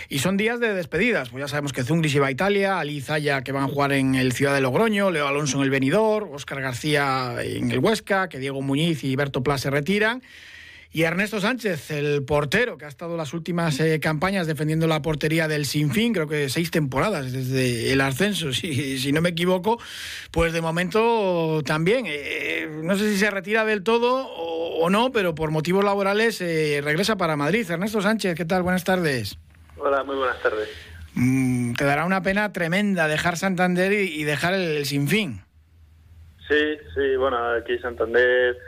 Y 0.08 0.20
son 0.20 0.36
días 0.36 0.60
de 0.60 0.74
despedidas. 0.74 1.30
Pues 1.30 1.42
ya 1.42 1.48
sabemos 1.48 1.72
que 1.72 1.82
Zungris 1.82 2.14
iba 2.14 2.28
a 2.28 2.30
Italia, 2.30 2.78
Ali 2.78 3.00
Zaya 3.00 3.42
que 3.42 3.50
van 3.50 3.64
a 3.64 3.68
jugar 3.68 3.90
en 3.94 4.14
el 4.14 4.30
Ciudad 4.30 4.54
de 4.54 4.60
Logroño, 4.60 5.10
Leo 5.10 5.26
Alonso 5.26 5.56
en 5.56 5.64
el 5.64 5.70
Benidorm, 5.70 6.32
Óscar 6.32 6.60
García 6.60 7.34
en 7.42 7.72
el 7.72 7.80
Huesca, 7.80 8.28
que 8.28 8.38
Diego 8.38 8.62
Muñiz 8.62 9.02
y 9.02 9.16
Berto 9.16 9.42
Pla 9.42 9.58
se 9.58 9.70
retiran. 9.70 10.22
Y 10.94 11.04
Ernesto 11.04 11.40
Sánchez, 11.40 11.90
el 11.90 12.22
portero, 12.22 12.76
que 12.76 12.84
ha 12.84 12.88
estado 12.88 13.16
las 13.16 13.32
últimas 13.32 13.80
eh, 13.80 13.98
campañas 13.98 14.46
defendiendo 14.46 14.86
la 14.86 15.00
portería 15.00 15.48
del 15.48 15.64
Sinfín, 15.64 16.12
creo 16.12 16.28
que 16.28 16.50
seis 16.50 16.70
temporadas 16.70 17.32
desde 17.32 17.94
el 17.94 18.00
ascenso, 18.02 18.52
si, 18.52 18.98
si 18.98 19.10
no 19.10 19.22
me 19.22 19.30
equivoco, 19.30 19.80
pues 20.30 20.52
de 20.52 20.60
momento 20.60 21.62
también. 21.64 22.04
Eh, 22.06 22.68
no 22.82 22.94
sé 22.96 23.10
si 23.10 23.16
se 23.16 23.30
retira 23.30 23.64
del 23.64 23.82
todo 23.82 24.26
o, 24.26 24.90
no, 24.90 25.12
pero 25.12 25.34
por 25.34 25.50
motivos 25.50 25.82
laborales 25.82 26.42
eh, 26.42 26.80
regresa 26.84 27.16
para 27.16 27.36
Madrid. 27.36 27.70
Ernesto 27.70 28.02
Sánchez, 28.02 28.34
¿qué 28.36 28.44
tal? 28.44 28.62
Buenas 28.62 28.84
tardes. 28.84 29.38
Hola, 29.78 30.04
muy 30.04 30.16
buenas 30.16 30.42
tardes. 30.42 30.68
Mm, 31.14 31.72
te 31.72 31.84
dará 31.84 32.04
una 32.04 32.22
pena 32.22 32.52
tremenda 32.52 33.08
dejar 33.08 33.38
Santander 33.38 33.92
y, 33.92 34.24
dejar 34.24 34.52
el, 34.52 34.76
el 34.76 34.84
Sinfín. 34.84 35.40
Sí, 36.48 36.76
sí, 36.94 37.16
bueno, 37.16 37.38
aquí 37.54 37.78
Santander 37.78 38.58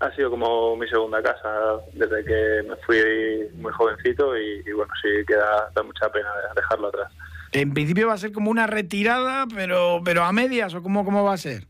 ha 0.00 0.14
sido 0.14 0.30
como 0.30 0.76
mi 0.76 0.88
segunda 0.88 1.22
casa 1.22 1.78
desde 1.92 2.24
que 2.24 2.68
me 2.68 2.76
fui 2.76 3.48
muy 3.56 3.72
jovencito 3.72 4.36
y, 4.36 4.62
bueno, 4.72 4.92
sí 5.02 5.08
queda 5.26 5.70
da 5.74 5.82
mucha 5.82 6.08
pena 6.10 6.28
dejarlo 6.54 6.88
atrás. 6.88 7.12
En 7.52 7.74
principio 7.74 8.08
va 8.08 8.14
a 8.14 8.18
ser 8.18 8.32
como 8.32 8.50
una 8.50 8.66
retirada, 8.66 9.46
pero 9.52 10.00
pero 10.04 10.22
a 10.22 10.32
medias 10.32 10.74
o 10.74 10.82
cómo 10.82 11.04
cómo 11.04 11.24
va 11.24 11.32
a 11.32 11.38
ser. 11.38 11.64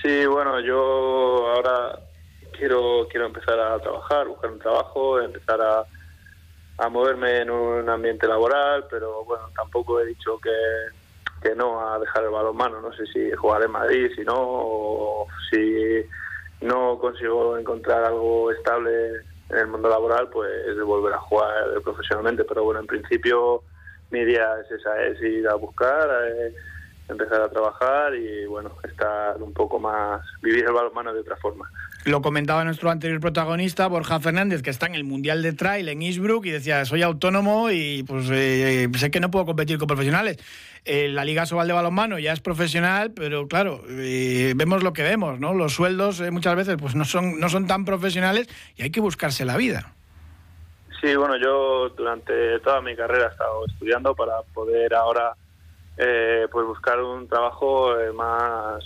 Sí, 0.00 0.24
bueno, 0.26 0.60
yo 0.60 1.48
ahora 1.54 1.98
quiero 2.56 3.06
quiero 3.10 3.26
empezar 3.26 3.58
a 3.58 3.78
trabajar, 3.80 4.28
buscar 4.28 4.50
un 4.50 4.58
trabajo, 4.60 5.20
empezar 5.20 5.60
a, 5.60 5.84
a 6.78 6.88
moverme 6.88 7.42
en 7.42 7.50
un 7.50 7.88
ambiente 7.90 8.26
laboral, 8.26 8.86
pero 8.88 9.24
bueno, 9.24 9.50
tampoco 9.54 10.00
he 10.00 10.06
dicho 10.06 10.38
que, 10.38 10.50
que 11.42 11.54
no 11.54 11.86
a 11.86 11.98
dejar 11.98 12.24
el 12.24 12.30
balonmano, 12.30 12.80
no 12.80 12.92
sé 12.92 13.04
si 13.06 13.30
jugar 13.32 13.64
en 13.64 13.72
Madrid, 13.72 14.10
si 14.14 14.22
no, 14.22 14.36
o 14.38 15.26
si 15.50 16.06
no 16.60 16.98
consigo 16.98 17.56
encontrar 17.56 18.04
algo 18.04 18.50
estable 18.50 19.22
en 19.50 19.58
el 19.58 19.66
mundo 19.68 19.88
laboral, 19.88 20.28
pues 20.28 20.50
de 20.66 20.82
volver 20.82 21.14
a 21.14 21.18
jugar 21.18 21.80
profesionalmente. 21.82 22.44
Pero 22.44 22.64
bueno, 22.64 22.80
en 22.80 22.86
principio 22.86 23.62
mi 24.10 24.20
idea 24.20 24.60
es 24.60 24.70
esa, 24.70 25.02
es 25.02 25.20
ir 25.22 25.48
a 25.48 25.54
buscar, 25.54 26.08
eh, 26.26 26.54
empezar 27.08 27.42
a 27.42 27.50
trabajar 27.50 28.14
y 28.14 28.46
bueno, 28.46 28.76
estar 28.84 29.40
un 29.42 29.52
poco 29.52 29.78
más, 29.78 30.22
vivir 30.42 30.64
el 30.64 30.72
balonmano 30.72 31.12
de 31.14 31.20
otra 31.20 31.36
forma. 31.36 31.70
Lo 32.04 32.22
comentaba 32.22 32.64
nuestro 32.64 32.90
anterior 32.90 33.20
protagonista, 33.20 33.86
Borja 33.88 34.20
Fernández, 34.20 34.62
que 34.62 34.70
está 34.70 34.86
en 34.86 34.94
el 34.94 35.04
Mundial 35.04 35.42
de 35.42 35.52
Trail 35.52 35.88
en 35.88 36.00
Innsbruck 36.00 36.46
y 36.46 36.50
decía, 36.50 36.84
soy 36.84 37.02
autónomo 37.02 37.70
y 37.70 38.04
pues 38.04 38.28
eh, 38.30 38.88
sé 38.96 39.10
que 39.10 39.20
no 39.20 39.30
puedo 39.30 39.44
competir 39.44 39.78
con 39.78 39.88
profesionales. 39.88 40.38
Eh, 40.84 41.08
la 41.08 41.24
Liga 41.24 41.44
Sobal 41.44 41.66
de 41.66 41.74
Balonmano 41.74 42.18
ya 42.18 42.32
es 42.32 42.40
profesional, 42.40 43.10
pero 43.10 43.48
claro, 43.48 43.82
eh, 43.88 44.52
vemos 44.56 44.84
lo 44.84 44.92
que 44.92 45.02
vemos, 45.02 45.40
¿no? 45.40 45.54
Los 45.54 45.74
sueldos 45.74 46.22
muchas 46.30 46.54
veces 46.54 46.76
pues 46.78 46.94
no 46.94 47.04
son, 47.04 47.40
no 47.40 47.48
son 47.48 47.66
tan 47.66 47.84
profesionales 47.84 48.48
y 48.76 48.84
hay 48.84 48.90
que 48.90 49.00
buscarse 49.00 49.44
la 49.44 49.56
vida. 49.56 49.92
Sí, 51.00 51.14
bueno, 51.16 51.36
yo 51.36 51.90
durante 51.90 52.60
toda 52.60 52.80
mi 52.80 52.94
carrera 52.94 53.26
he 53.26 53.30
estado 53.32 53.66
estudiando 53.66 54.14
para 54.14 54.42
poder 54.54 54.94
ahora 54.94 55.34
pues 55.96 56.64
buscar 56.64 57.02
un 57.02 57.26
trabajo 57.26 57.92
más 58.14 58.84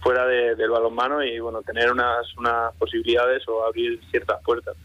fuera 0.00 0.26
del 0.26 0.70
balonmano 0.70 1.22
y 1.22 1.38
bueno 1.40 1.62
tener 1.62 1.90
unas 1.90 2.36
unas 2.36 2.74
posibilidades 2.76 3.46
o 3.48 3.64
abrir 3.64 4.00
ciertas 4.10 4.42
puertas. 4.42 4.76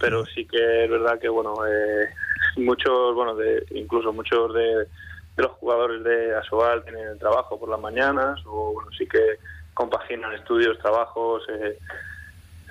Pero 0.00 0.24
sí 0.26 0.46
que 0.46 0.84
es 0.84 0.90
verdad 0.90 1.18
que 1.18 1.28
bueno 1.28 1.54
eh, 1.66 2.08
muchos 2.56 3.14
bueno 3.14 3.34
de 3.34 3.64
incluso 3.70 4.12
muchos 4.12 4.54
de, 4.54 4.86
los 5.36 5.52
jugadores 5.52 6.02
de 6.02 6.34
Asobal 6.34 6.82
tienen 6.84 7.18
trabajo 7.18 7.58
por 7.58 7.68
las 7.68 7.80
mañanas 7.80 8.40
o 8.46 8.72
bueno 8.72 8.90
sí 8.96 9.06
que 9.06 9.38
compaginan 9.74 10.32
estudios 10.32 10.78
trabajos 10.78 11.44
eh, 11.48 11.78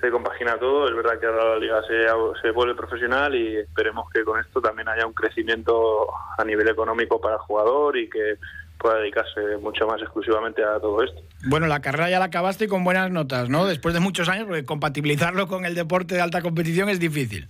se 0.00 0.10
compagina 0.10 0.58
todo. 0.58 0.88
Es 0.88 0.94
verdad 0.94 1.18
que 1.18 1.26
ahora 1.26 1.50
la 1.50 1.58
liga 1.58 1.82
se, 1.82 2.06
se 2.40 2.50
vuelve 2.50 2.74
profesional 2.74 3.34
y 3.34 3.56
esperemos 3.56 4.08
que 4.10 4.24
con 4.24 4.38
esto 4.38 4.60
también 4.60 4.88
haya 4.88 5.06
un 5.06 5.12
crecimiento 5.12 6.06
a 6.36 6.44
nivel 6.44 6.68
económico 6.68 7.20
para 7.20 7.34
el 7.34 7.40
jugador 7.40 7.96
y 7.96 8.08
que 8.08 8.38
pueda 8.78 8.98
dedicarse 8.98 9.56
mucho 9.60 9.86
más 9.86 10.00
exclusivamente 10.00 10.62
a 10.64 10.78
todo 10.78 11.02
esto. 11.02 11.20
Bueno, 11.44 11.66
la 11.66 11.80
carrera 11.80 12.10
ya 12.10 12.18
la 12.18 12.26
acabaste 12.26 12.68
con 12.68 12.84
buenas 12.84 13.10
notas, 13.10 13.48
¿no? 13.48 13.66
Después 13.66 13.94
de 13.94 14.00
muchos 14.00 14.28
años, 14.28 14.46
porque 14.46 14.64
compatibilizarlo 14.64 15.48
con 15.48 15.64
el 15.64 15.74
deporte 15.74 16.14
de 16.14 16.20
alta 16.20 16.42
competición 16.42 16.88
es 16.88 17.00
difícil. 17.00 17.48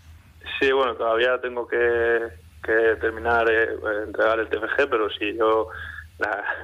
Sí, 0.59 0.73
bueno, 0.73 0.95
todavía 0.95 1.41
tengo 1.41 1.67
que, 1.69 2.21
terminar, 3.01 3.49
eh, 3.51 3.69
entregar 4.07 4.41
el 4.41 4.49
TFG, 4.49 4.89
pero 4.91 5.09
sí, 5.11 5.35
yo, 5.37 5.69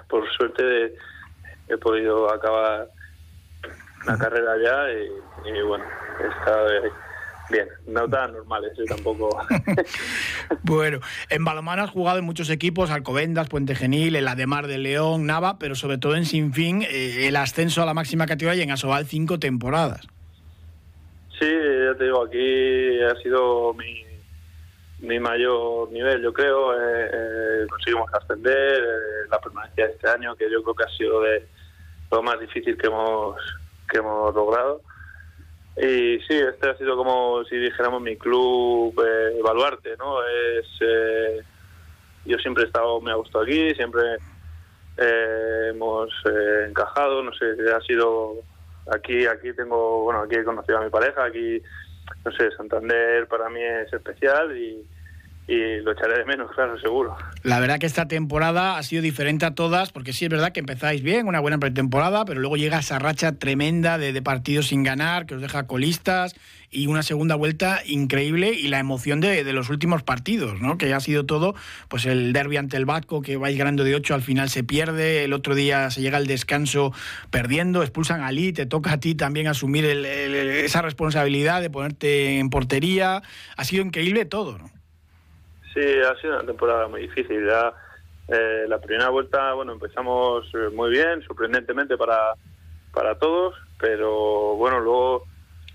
por 0.08 0.28
suerte, 0.32 0.94
he 1.68 1.76
podido 1.78 2.32
acabar 2.32 2.88
la 4.06 4.18
carrera 4.18 4.56
ya 4.62 4.92
y, 5.48 5.62
bueno, 5.62 5.84
he 6.20 6.26
estado 6.26 6.68
Bien, 7.50 7.68
no 7.86 8.08
tan 8.08 8.32
normales, 8.32 8.72
yo 8.76 8.84
tampoco. 8.84 9.28
bueno, 10.62 11.00
en 11.28 11.44
balonmano 11.44 11.82
has 11.82 11.90
jugado 11.90 12.18
en 12.18 12.24
muchos 12.24 12.48
equipos, 12.48 12.90
Alcobendas, 12.90 13.48
Puente 13.48 13.74
Genil, 13.74 14.16
el 14.16 14.28
Ademar 14.28 14.66
de 14.66 14.78
León, 14.78 15.26
Nava, 15.26 15.58
pero 15.58 15.74
sobre 15.74 15.98
todo 15.98 16.16
en 16.16 16.24
Sinfín, 16.24 16.82
eh, 16.82 17.28
el 17.28 17.36
ascenso 17.36 17.82
a 17.82 17.86
la 17.86 17.94
máxima 17.94 18.26
categoría 18.26 18.60
y 18.60 18.64
en 18.64 18.70
Asobal 18.70 19.04
cinco 19.06 19.38
temporadas. 19.38 20.08
Sí, 21.38 21.46
ya 21.50 21.98
te 21.98 22.04
digo, 22.04 22.24
aquí 22.24 23.02
ha 23.02 23.20
sido 23.22 23.74
mi, 23.74 24.04
mi 25.00 25.20
mayor 25.20 25.92
nivel, 25.92 26.22
yo 26.22 26.32
creo. 26.32 26.72
Eh, 26.72 27.10
eh, 27.12 27.66
conseguimos 27.68 28.12
ascender, 28.14 28.82
la 29.30 29.38
permanencia 29.38 29.86
de 29.86 29.92
este 29.92 30.08
año, 30.08 30.34
que 30.36 30.50
yo 30.50 30.62
creo 30.62 30.74
que 30.74 30.84
ha 30.84 30.96
sido 30.96 31.20
de 31.20 31.46
lo 32.10 32.22
más 32.22 32.40
difícil 32.40 32.78
que 32.78 32.86
hemos, 32.86 33.36
que 33.90 33.98
hemos 33.98 34.34
logrado 34.34 34.80
y 35.76 36.20
sí, 36.20 36.34
este 36.34 36.70
ha 36.70 36.76
sido 36.76 36.96
como 36.96 37.44
si 37.44 37.56
dijéramos 37.56 38.00
mi 38.00 38.16
club 38.16 38.94
eh, 39.04 39.40
¿no? 39.98 40.24
Es, 40.24 40.66
eh, 40.80 41.42
yo 42.24 42.38
siempre 42.38 42.64
he 42.64 42.66
estado 42.66 43.00
me 43.00 43.10
ha 43.10 43.16
gustado 43.16 43.44
aquí, 43.44 43.74
siempre 43.74 44.02
eh, 44.96 45.70
hemos 45.70 46.10
eh, 46.26 46.66
encajado, 46.68 47.22
no 47.22 47.32
sé, 47.34 47.46
ha 47.74 47.80
sido 47.80 48.36
aquí, 48.92 49.26
aquí 49.26 49.52
tengo, 49.52 50.04
bueno, 50.04 50.20
aquí 50.20 50.36
he 50.36 50.44
conocido 50.44 50.78
a 50.78 50.84
mi 50.84 50.90
pareja, 50.90 51.24
aquí, 51.24 51.60
no 52.24 52.32
sé, 52.32 52.50
Santander 52.52 53.26
para 53.26 53.48
mí 53.48 53.60
es 53.60 53.92
especial 53.92 54.56
y, 54.56 54.86
y 55.46 55.80
lo 55.80 55.92
echaré 55.92 56.18
de 56.18 56.24
menos, 56.24 56.50
claro, 56.52 56.78
seguro. 56.80 57.16
La 57.42 57.60
verdad 57.60 57.78
que 57.78 57.84
esta 57.84 58.08
temporada 58.08 58.78
ha 58.78 58.82
sido 58.82 59.02
diferente 59.02 59.44
a 59.44 59.54
todas, 59.54 59.92
porque 59.92 60.14
sí 60.14 60.24
es 60.24 60.30
verdad 60.30 60.52
que 60.52 60.60
empezáis 60.60 61.02
bien, 61.02 61.26
una 61.26 61.40
buena 61.40 61.58
pretemporada, 61.58 62.24
pero 62.24 62.40
luego 62.40 62.56
llega 62.56 62.78
esa 62.78 62.98
racha 62.98 63.32
tremenda 63.32 63.98
de, 63.98 64.22
partidos 64.22 64.68
sin 64.68 64.82
ganar, 64.82 65.26
que 65.26 65.34
os 65.34 65.42
deja 65.42 65.66
colistas, 65.66 66.34
y 66.70 66.86
una 66.86 67.02
segunda 67.02 67.34
vuelta 67.34 67.82
increíble, 67.84 68.52
y 68.52 68.68
la 68.68 68.78
emoción 68.78 69.20
de, 69.20 69.44
los 69.52 69.68
últimos 69.68 70.02
partidos, 70.02 70.62
¿no? 70.62 70.78
Que 70.78 70.94
ha 70.94 71.00
sido 71.00 71.26
todo, 71.26 71.54
pues 71.88 72.06
el 72.06 72.32
derby 72.32 72.56
ante 72.56 72.78
el 72.78 72.86
Vasco, 72.86 73.20
que 73.20 73.36
vais 73.36 73.58
ganando 73.58 73.84
de 73.84 73.94
8, 73.94 74.14
al 74.14 74.22
final 74.22 74.48
se 74.48 74.64
pierde, 74.64 75.24
el 75.24 75.34
otro 75.34 75.54
día 75.54 75.90
se 75.90 76.00
llega 76.00 76.16
al 76.16 76.26
descanso 76.26 76.94
perdiendo, 77.30 77.82
expulsan 77.82 78.22
a 78.22 78.28
Ali, 78.28 78.54
te 78.54 78.64
toca 78.64 78.94
a 78.94 79.00
ti 79.00 79.14
también 79.14 79.46
asumir 79.46 79.84
esa 79.84 80.80
responsabilidad 80.80 81.60
de 81.60 81.68
ponerte 81.68 82.38
en 82.38 82.48
portería, 82.48 83.22
ha 83.56 83.64
sido 83.64 83.84
increíble 83.84 84.24
todo, 84.24 84.56
¿no? 84.56 84.70
Sí, 85.74 85.80
ha 85.80 86.18
sido 86.20 86.34
una 86.36 86.46
temporada 86.46 86.86
muy 86.86 87.02
difícil. 87.02 87.46
Ya 87.46 87.74
eh, 88.28 88.64
la 88.68 88.78
primera 88.78 89.10
vuelta, 89.10 89.52
bueno, 89.54 89.72
empezamos 89.72 90.46
eh, 90.54 90.70
muy 90.72 90.90
bien, 90.90 91.22
sorprendentemente 91.26 91.96
para, 91.96 92.34
para 92.92 93.16
todos, 93.18 93.54
pero 93.78 94.54
bueno, 94.56 94.80
luego 94.80 95.24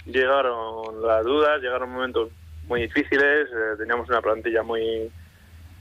llegaron 0.06 1.02
las 1.02 1.24
dudas, 1.26 1.62
llegaron 1.62 1.92
momentos 1.92 2.30
muy 2.68 2.84
difíciles, 2.84 3.50
eh, 3.50 3.76
teníamos 3.78 4.08
una 4.10 4.22
plantilla 4.22 4.64
muy 4.64 5.12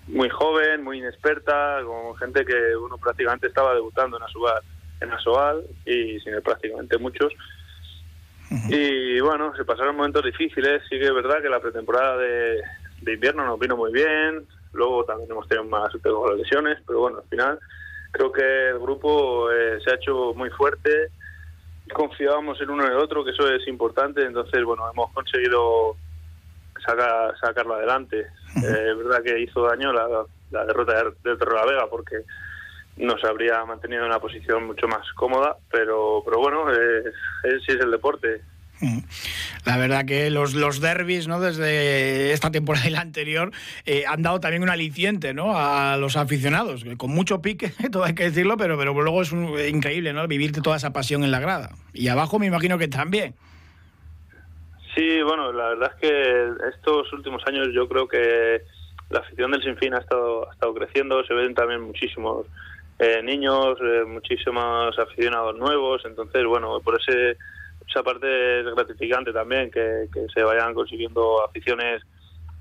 muy 0.08 0.30
joven, 0.30 0.82
muy 0.82 0.98
inexperta, 0.98 1.80
con 1.84 2.16
gente 2.16 2.42
que 2.44 2.74
uno 2.76 2.96
prácticamente 2.96 3.46
estaba 3.46 3.74
debutando 3.74 4.16
en 4.16 4.22
Asobal, 4.22 4.62
en 5.02 5.12
Asobal 5.12 5.62
y 5.84 6.18
sin 6.20 6.40
prácticamente 6.40 6.96
muchos. 6.96 7.30
Y 8.70 9.20
bueno, 9.20 9.54
se 9.54 9.66
pasaron 9.66 9.96
momentos 9.96 10.24
difíciles, 10.24 10.82
sí 10.88 10.98
que 10.98 11.04
es 11.04 11.14
verdad 11.14 11.42
que 11.42 11.50
la 11.50 11.60
pretemporada 11.60 12.16
de, 12.16 12.62
de 13.02 13.14
invierno 13.14 13.44
nos 13.44 13.58
vino 13.58 13.76
muy 13.76 13.92
bien, 13.92 14.46
luego 14.72 15.04
también 15.04 15.30
hemos 15.30 15.48
tenido 15.48 15.64
más 15.64 15.92
con 16.02 16.30
las 16.30 16.38
lesiones, 16.38 16.78
pero 16.86 17.00
bueno, 17.00 17.18
al 17.18 17.28
final 17.28 17.58
creo 18.12 18.32
que 18.32 18.68
el 18.68 18.78
grupo 18.78 19.50
eh, 19.50 19.78
se 19.84 19.90
ha 19.90 19.94
hecho 19.94 20.32
muy 20.34 20.50
fuerte, 20.50 21.08
confiábamos 21.92 22.60
en 22.60 22.70
uno 22.70 22.84
en 22.84 22.92
el 22.92 22.98
otro, 22.98 23.24
que 23.24 23.30
eso 23.30 23.48
es 23.50 23.66
importante, 23.68 24.24
entonces 24.24 24.64
bueno, 24.64 24.90
hemos 24.90 25.12
conseguido 25.12 25.96
saca, 26.84 27.34
sacarlo 27.40 27.74
adelante. 27.74 28.26
Eh, 28.56 28.90
es 28.90 28.98
verdad 28.98 29.22
que 29.22 29.40
hizo 29.40 29.62
daño 29.62 29.92
la, 29.92 30.24
la 30.50 30.64
derrota 30.64 31.04
de, 31.04 31.30
de 31.30 31.34
Vega 31.34 31.86
porque 31.90 32.22
nos 32.96 33.22
habría 33.24 33.64
mantenido 33.64 34.02
en 34.02 34.08
una 34.08 34.18
posición 34.18 34.66
mucho 34.66 34.88
más 34.88 35.10
cómoda, 35.12 35.56
pero, 35.70 36.22
pero 36.24 36.38
bueno, 36.38 36.72
eh, 36.72 37.04
sí 37.64 37.72
es 37.72 37.80
el 37.80 37.90
deporte. 37.90 38.42
La 39.64 39.76
verdad 39.76 40.04
que 40.04 40.30
los, 40.30 40.54
los 40.54 40.80
derbis, 40.80 41.28
¿no? 41.28 41.40
desde 41.40 42.32
esta 42.32 42.50
temporada 42.50 42.86
y 42.86 42.90
la 42.90 43.00
anterior, 43.00 43.50
eh, 43.86 44.04
han 44.06 44.22
dado 44.22 44.40
también 44.40 44.62
un 44.62 44.70
aliciente 44.70 45.34
¿no? 45.34 45.56
a 45.56 45.96
los 45.96 46.16
aficionados, 46.16 46.84
con 46.96 47.10
mucho 47.10 47.42
pique, 47.42 47.72
todo 47.92 48.04
hay 48.04 48.14
que 48.14 48.24
decirlo, 48.24 48.56
pero, 48.56 48.78
pero 48.78 48.92
luego 48.94 49.22
es 49.22 49.32
increíble 49.32 50.12
¿no? 50.12 50.26
vivirte 50.28 50.60
toda 50.60 50.76
esa 50.76 50.92
pasión 50.92 51.24
en 51.24 51.30
la 51.30 51.40
grada. 51.40 51.70
Y 51.92 52.08
abajo 52.08 52.38
me 52.38 52.46
imagino 52.46 52.78
que 52.78 52.88
también. 52.88 53.34
Sí, 54.94 55.22
bueno, 55.22 55.52
la 55.52 55.68
verdad 55.68 55.92
es 55.94 56.00
que 56.00 56.48
estos 56.74 57.12
últimos 57.12 57.42
años 57.46 57.68
yo 57.72 57.88
creo 57.88 58.08
que 58.08 58.62
la 59.10 59.20
afición 59.20 59.50
del 59.50 59.62
Sinfín 59.62 59.94
ha 59.94 59.98
estado, 59.98 60.48
ha 60.48 60.52
estado 60.52 60.74
creciendo, 60.74 61.24
se 61.24 61.34
ven 61.34 61.54
también 61.54 61.80
muchísimos 61.80 62.46
eh, 62.98 63.22
niños, 63.22 63.78
eh, 63.80 64.04
muchísimos 64.06 64.98
aficionados 64.98 65.56
nuevos, 65.56 66.02
entonces, 66.04 66.44
bueno, 66.44 66.80
por 66.80 67.00
ese, 67.00 67.36
esa 67.88 68.02
parte 68.02 68.60
es 68.60 68.66
gratificante 68.66 69.32
también, 69.32 69.70
que, 69.70 70.08
se 70.32 70.42
vayan 70.42 70.74
consiguiendo 70.74 71.44
aficiones 71.44 72.02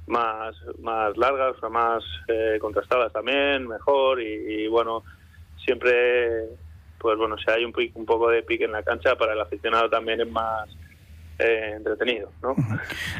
más, 0.05 0.55
más 0.79 1.17
largas, 1.17 1.55
más 1.69 2.03
eh, 2.27 2.57
contrastadas 2.61 3.11
también, 3.11 3.67
mejor, 3.67 4.21
y, 4.21 4.67
bueno, 4.67 5.03
siempre, 5.65 6.45
pues 6.97 7.17
bueno, 7.17 7.37
si 7.37 7.51
hay 7.51 7.65
un, 7.65 7.73
un 7.95 8.05
poco 8.05 8.29
de 8.29 8.43
pique 8.43 8.65
en 8.65 8.71
la 8.71 8.83
cancha, 8.83 9.15
para 9.15 9.33
el 9.33 9.41
aficionado 9.41 9.89
también 9.89 10.21
es 10.21 10.31
más 10.31 10.69
eh, 11.39 11.73
entretenido. 11.75 12.31
¿no? 12.41 12.55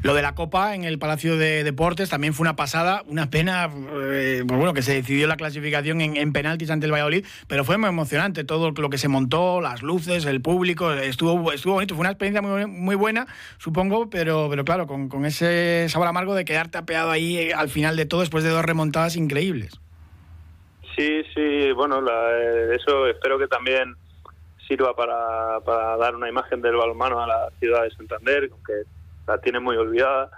Lo 0.01 0.15
de 0.15 0.21
la 0.23 0.33
Copa 0.33 0.73
en 0.73 0.83
el 0.85 0.97
Palacio 0.97 1.37
de 1.37 1.63
Deportes 1.63 2.09
también 2.09 2.33
fue 2.33 2.45
una 2.45 2.55
pasada, 2.55 3.03
una 3.05 3.29
pena, 3.29 3.69
eh, 4.11 4.43
pues 4.47 4.57
bueno, 4.57 4.73
que 4.73 4.81
se 4.81 4.93
decidió 4.93 5.27
la 5.27 5.37
clasificación 5.37 6.01
en, 6.01 6.33
penaltis 6.33 6.71
ante 6.71 6.87
el 6.87 6.91
Valladolid, 6.91 7.25
pero 7.47 7.63
fue 7.63 7.77
muy 7.77 7.89
emocionante 7.89 8.43
todo 8.43 8.71
lo 8.71 8.89
que 8.89 8.97
se 8.97 9.07
montó, 9.07 9.61
las 9.61 9.83
luces, 9.83 10.25
el 10.25 10.41
público, 10.41 10.91
estuvo, 10.93 11.51
estuvo 11.51 11.73
bonito, 11.75 11.93
fue 11.93 12.01
una 12.01 12.09
experiencia 12.09 12.41
muy, 12.41 12.65
muy 12.65 12.95
buena, 12.95 13.27
supongo, 13.59 14.09
pero, 14.09 14.47
pero 14.49 14.65
claro, 14.65 14.87
con, 14.87 15.09
con 15.09 15.25
ese 15.25 15.87
sabor 15.89 16.07
amargo 16.07 16.33
de 16.33 16.43
quedarte 16.43 16.79
apeado 16.79 17.11
ahí 17.11 17.37
eh, 17.37 17.53
al 17.53 17.69
final 17.69 17.95
de 17.95 18.07
todo 18.07 18.21
después 18.21 18.43
de 18.43 18.49
dos 18.49 18.65
remontadas 18.65 19.15
increíbles. 19.15 19.79
Sí, 20.95 21.21
sí, 21.35 21.71
bueno, 21.73 22.03
eso 22.73 23.05
espero 23.05 23.37
que 23.37 23.47
también 23.47 23.95
sirva 24.67 24.95
para, 24.95 25.59
para 25.61 25.97
dar 25.97 26.15
una 26.15 26.29
imagen 26.29 26.61
del 26.61 26.75
balonmano 26.75 27.21
a 27.21 27.27
la 27.27 27.49
ciudad 27.59 27.83
de 27.83 27.91
Santander, 27.91 28.49
que 28.65 28.83
la 29.25 29.37
tiene 29.39 29.59
muy 29.59 29.77
olvidada 29.77 30.29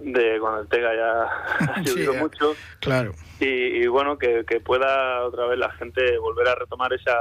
de 0.00 0.38
cuando 0.40 0.60
el 0.60 0.68
Tega 0.68 0.94
ya 0.94 1.22
ha 1.74 1.80
llovido 1.80 2.14
mucho. 2.14 2.54
Claro. 2.80 3.12
Y, 3.40 3.86
bueno, 3.88 4.16
que, 4.16 4.44
que, 4.46 4.60
pueda 4.60 5.24
otra 5.24 5.46
vez 5.46 5.58
la 5.58 5.70
gente 5.72 6.18
volver 6.18 6.48
a 6.48 6.54
retomar 6.54 6.92
esa, 6.92 7.16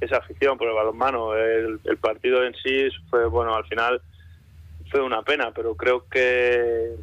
esa 0.00 0.16
afición 0.16 0.58
por 0.58 0.68
el 0.68 0.74
balonmano. 0.74 1.36
El, 1.36 1.78
el 1.84 1.96
partido 1.98 2.44
en 2.44 2.54
sí 2.54 2.88
fue, 3.10 3.26
bueno, 3.26 3.54
al 3.54 3.64
final 3.66 4.00
fue 4.90 5.02
una 5.02 5.22
pena, 5.22 5.52
pero 5.54 5.74
creo 5.74 6.08
que 6.08 6.96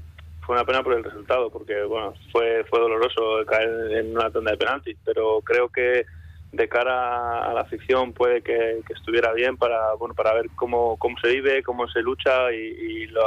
fue 0.46 0.56
una 0.56 0.66
pena 0.66 0.84
por 0.84 0.94
el 0.94 1.04
resultado, 1.04 1.50
porque 1.50 1.84
bueno, 1.84 2.14
fue, 2.32 2.66
fue 2.70 2.80
doloroso 2.80 3.46
caer 3.46 3.70
en 3.92 4.12
una 4.12 4.30
tanda 4.30 4.52
de 4.52 4.58
penaltis, 4.58 4.98
pero 5.06 5.42
creo 5.42 5.70
que 5.70 6.06
de 6.52 6.68
cara 6.68 7.50
a 7.50 7.54
la 7.54 7.62
afición 7.62 8.14
puede 8.14 8.42
que, 8.42 8.82
estuviera 8.94 9.32
bien 9.34 9.58
para 9.58 9.94
bueno 9.94 10.14
para 10.14 10.34
ver 10.34 10.50
cómo, 10.56 10.98
cómo 10.98 11.18
se 11.22 11.30
vive, 11.30 11.64
cómo 11.64 11.88
se 11.90 12.02
lucha 12.02 12.52
y, 12.52 13.08
lo, 13.08 13.24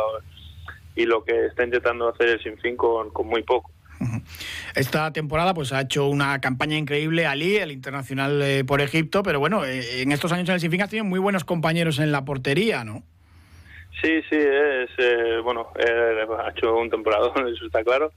y 0.95 1.07
lo 1.07 1.25
que 1.25 1.47
está 1.47 1.65
intentando 1.65 2.09
hacer 2.09 2.29
el 2.29 2.43
Sinfín 2.43 2.77
con, 2.77 3.11
con 3.11 3.27
muy 3.27 3.43
poco. 3.43 3.71
Esta 4.75 5.13
temporada 5.13 5.55
pues 5.55 5.73
ha 5.73 5.81
hecho 5.81 6.09
una 6.09 6.41
campaña 6.41 6.77
increíble 6.77 7.27
Ali, 7.27 7.57
el 7.57 7.73
internacional 7.73 8.43
eh, 8.43 8.65
por 8.65 8.81
Egipto, 8.81 9.23
pero 9.23 9.39
bueno, 9.39 9.65
eh, 9.65 10.03
en 10.03 10.13
estos 10.13 10.33
años 10.33 10.49
en 10.49 10.57
el 10.57 10.61
Sinfín 10.61 10.83
ha 10.83 10.89
tenido 10.89 11.05
muy 11.05 11.21
buenos 11.21 11.45
compañeros 11.45 12.01
en 12.01 12.13
la 12.13 12.25
portería, 12.25 12.85
¿no? 12.85 13.03
Sí, 14.03 14.21
sí, 14.29 14.37
es 14.37 14.91
eh, 14.99 15.39
bueno, 15.43 15.69
ha 15.79 16.51
hecho 16.51 16.77
un 16.77 16.91
temporada, 16.91 17.29
eso 17.55 17.65
está 17.65 17.83
claro 17.83 18.13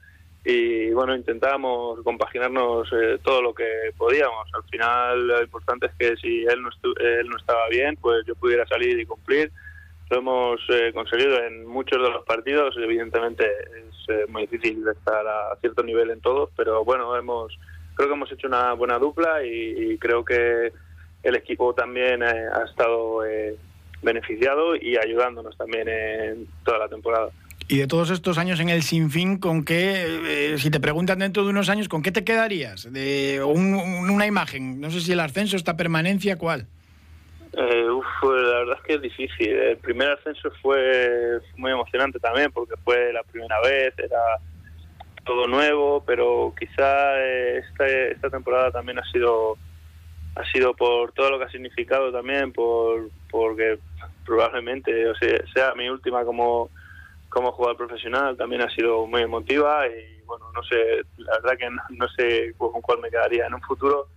y 0.49 0.91
bueno, 0.91 1.13
intentábamos 1.13 1.99
compaginarnos 2.03 2.87
eh, 2.93 3.19
todo 3.21 3.41
lo 3.41 3.53
que 3.53 3.91
podíamos. 3.97 4.47
Al 4.53 4.63
final 4.63 5.27
lo 5.27 5.43
importante 5.43 5.87
es 5.87 5.91
que 5.99 6.15
si 6.15 6.45
él 6.45 6.61
no, 6.61 6.69
él 7.01 7.27
no 7.27 7.35
estaba 7.35 7.67
bien, 7.69 7.97
pues 7.97 8.25
yo 8.25 8.33
pudiera 8.33 8.65
salir 8.65 8.97
y 8.97 9.05
cumplir. 9.05 9.51
Lo 10.09 10.19
hemos 10.19 10.61
eh, 10.69 10.93
conseguido 10.93 11.43
en 11.43 11.65
muchos 11.65 12.01
de 12.01 12.09
los 12.09 12.23
partidos, 12.23 12.77
evidentemente 12.77 13.45
es 13.45 14.07
eh, 14.07 14.25
muy 14.29 14.47
difícil 14.47 14.87
estar 14.87 15.27
a 15.27 15.53
cierto 15.59 15.83
nivel 15.83 16.11
en 16.11 16.21
todos, 16.21 16.49
pero 16.55 16.85
bueno, 16.85 17.13
hemos 17.17 17.59
creo 17.95 18.07
que 18.07 18.15
hemos 18.15 18.31
hecho 18.31 18.47
una 18.47 18.71
buena 18.71 18.99
dupla 18.99 19.43
y, 19.43 19.97
creo 19.97 20.23
que 20.23 20.71
el 21.23 21.35
equipo 21.35 21.73
también 21.73 22.23
ha 22.23 22.63
estado 22.63 23.23
beneficiado 24.01 24.77
y 24.77 24.95
ayudándonos 24.95 25.57
también 25.57 25.89
en 25.89 26.47
toda 26.63 26.77
la 26.77 26.87
temporada. 26.87 27.31
Y 27.69 27.79
de 27.79 27.87
todos 27.87 28.11
estos 28.11 28.37
años 28.37 28.61
en 28.61 28.69
el 28.69 28.81
Sinfín, 28.81 29.39
¿con 29.39 29.65
qué, 29.65 30.53
eh, 30.53 30.57
si 30.57 30.71
te 30.71 30.79
preguntan 30.79 31.19
dentro 31.19 31.43
de 31.43 31.49
unos 31.49 31.67
años, 31.67 31.89
¿con 31.89 32.01
qué 32.01 32.13
te 32.13 32.23
quedarías? 32.23 32.91
De 32.93 33.43
una 33.43 34.25
imagen, 34.25 34.79
no 34.79 34.89
sé 34.89 35.01
si 35.01 35.11
el 35.11 35.19
ascenso, 35.19 35.57
esta 35.57 35.75
permanencia, 35.75 36.37
¿cuál? 36.37 36.67
Eh, 37.51 37.87
la 38.23 38.59
verdad 38.59 38.77
es 38.77 38.83
que 38.85 38.93
es 38.93 39.01
difícil. 39.01 39.49
El 39.49 39.77
primer 39.77 40.11
ascenso 40.11 40.49
fue 40.61 41.39
muy 41.57 41.71
emocionante 41.71 42.19
también 42.19 42.51
porque 42.53 42.75
fue 42.85 43.11
la 43.11 43.23
primera 43.23 43.59
vez, 43.61 43.93
era 43.97 44.37
todo 45.25 45.45
nuevo, 45.47 46.01
pero 46.05 46.53
quizá 46.57 47.19
eh, 47.19 47.57
esta, 47.57 47.85
esta 47.85 48.29
temporada 48.29 48.71
también 48.71 48.99
ha 48.99 49.11
sido 49.11 49.57
ha 50.35 50.45
sido 50.51 50.75
por 50.75 51.11
todo 51.13 51.31
lo 51.31 51.39
que 51.39 51.45
ha 51.45 51.49
significado 51.49 52.11
también, 52.11 52.53
por 52.53 53.09
porque 53.29 53.79
probablemente 54.25 55.09
o 55.09 55.15
sea, 55.15 55.37
sea 55.53 55.75
mi 55.75 55.89
última 55.89 56.23
como 56.23 56.69
como 57.37 57.51
jugador 57.51 57.77
profesional 57.77 58.35
también 58.35 58.63
ha 58.63 58.69
sido 58.71 59.05
muy 59.05 59.21
emotiva 59.21 59.85
y 59.87 60.23
bueno, 60.25 60.45
no 60.55 60.63
sé, 60.63 61.03
la 61.17 61.33
verdad 61.33 61.55
que 61.55 61.69
no, 61.95 62.07
sé 62.09 62.55
con 62.57 62.81
cuál 62.81 62.99
me 62.99 63.11
quedaría 63.11 63.45
en 63.45 63.53
un 63.53 63.61
futuro. 63.61 64.07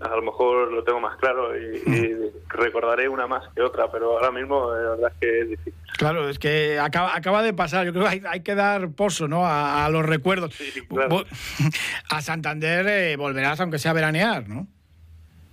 A 0.00 0.08
lo 0.08 0.22
mejor 0.22 0.72
lo 0.72 0.82
tengo 0.82 1.00
más 1.00 1.16
claro 1.18 1.56
y, 1.56 2.16
recordaré 2.48 3.08
una 3.08 3.28
más 3.28 3.48
que 3.54 3.62
otra, 3.62 3.90
pero 3.90 4.14
ahora 4.14 4.32
mismo 4.32 4.72
la 4.72 4.90
verdad 4.90 5.12
es 5.12 5.20
que 5.20 5.40
es 5.40 5.48
difícil. 5.50 5.74
Claro, 5.96 6.28
es 6.28 6.40
que 6.40 6.80
acaba, 6.80 7.14
acaba 7.14 7.42
de 7.44 7.54
pasar. 7.54 7.86
Yo 7.86 7.92
creo 7.92 8.10
que 8.10 8.26
hay, 8.26 8.40
que 8.40 8.54
dar 8.56 8.90
pozo 8.90 9.28
¿no? 9.28 9.46
a, 9.46 9.88
los 9.88 10.04
recuerdos. 10.04 10.58
A 12.10 12.20
Santander 12.20 12.86
eh, 12.88 13.16
volverás, 13.16 13.60
aunque 13.60 13.78
sea 13.78 13.92
veranear, 13.92 14.48
¿no? 14.48 14.66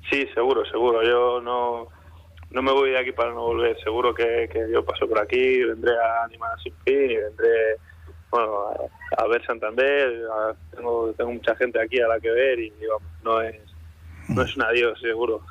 Sí, 0.09 0.27
seguro, 0.33 0.65
seguro. 0.65 1.03
Yo 1.03 1.41
no 1.41 1.89
no 2.53 2.61
me 2.61 2.71
voy 2.71 2.91
de 2.91 2.99
aquí 2.99 3.11
para 3.11 3.31
no 3.31 3.41
volver. 3.41 3.77
Seguro 3.83 4.13
que, 4.13 4.47
yo 4.71 4.85
paso 4.85 5.07
por 5.07 5.19
aquí, 5.19 5.63
vendré 5.63 5.91
a 5.97 6.23
animar 6.23 6.51
sin 6.61 6.73
fin 6.85 7.11
y 7.11 7.17
vendré 7.17 7.77
bueno, 8.29 8.71
a, 9.17 9.27
ver 9.27 9.45
Santander. 9.45 10.11
tengo, 10.75 11.13
mucha 11.31 11.55
gente 11.55 11.81
aquí 11.81 11.99
a 11.99 12.07
la 12.07 12.19
que 12.19 12.31
ver 12.31 12.59
y 12.59 12.71
vamos, 12.87 13.11
no 13.23 13.41
es, 13.41 13.55
no 14.29 14.41
es 14.43 14.55
un 14.55 14.63
adiós, 14.63 14.99
seguro. 15.01 15.43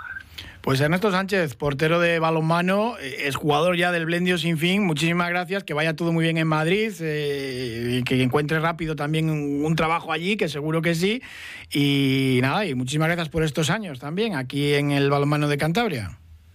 Pues 0.63 0.81
Ernesto 0.81 1.11
Sánchez, 1.11 1.57
portero 1.57 1.99
de 1.99 2.21
balonmano, 2.21 2.97
eh, 3.01 3.27
es 3.27 3.35
jugador 3.35 3.77
ya 3.77 3.91
del 3.91 4.07
Blendio 4.07 4.39
Sin 4.39 4.59
Fin. 4.59 4.85
Muchísimas 4.87 5.29
gracias, 5.29 5.65
que 5.65 5.75
vaya 5.75 5.97
todo 5.97 6.13
muy 6.13 6.23
bien 6.23 6.39
en 6.39 6.47
Madrid, 6.47 6.93
eh, 7.01 7.99
y 7.99 8.03
que 8.05 8.23
encuentre 8.23 8.61
rápido 8.61 8.95
también 8.95 9.29
un, 9.29 9.75
trabajo 9.75 10.13
allí, 10.13 10.37
que 10.37 10.49
seguro 10.49 10.81
que 10.81 10.95
sí. 10.95 11.21
Y 11.73 12.39
nada, 12.43 12.65
y 12.65 12.77
muchísimas 12.77 13.09
gracias 13.09 13.29
por 13.29 13.43
estos 13.43 13.71
años 13.71 13.99
también 13.99 14.37
aquí 14.37 14.75
en 14.75 14.93
el 14.93 15.11
balonmano 15.11 15.49
de 15.49 15.59
Cantabria. 15.59 16.22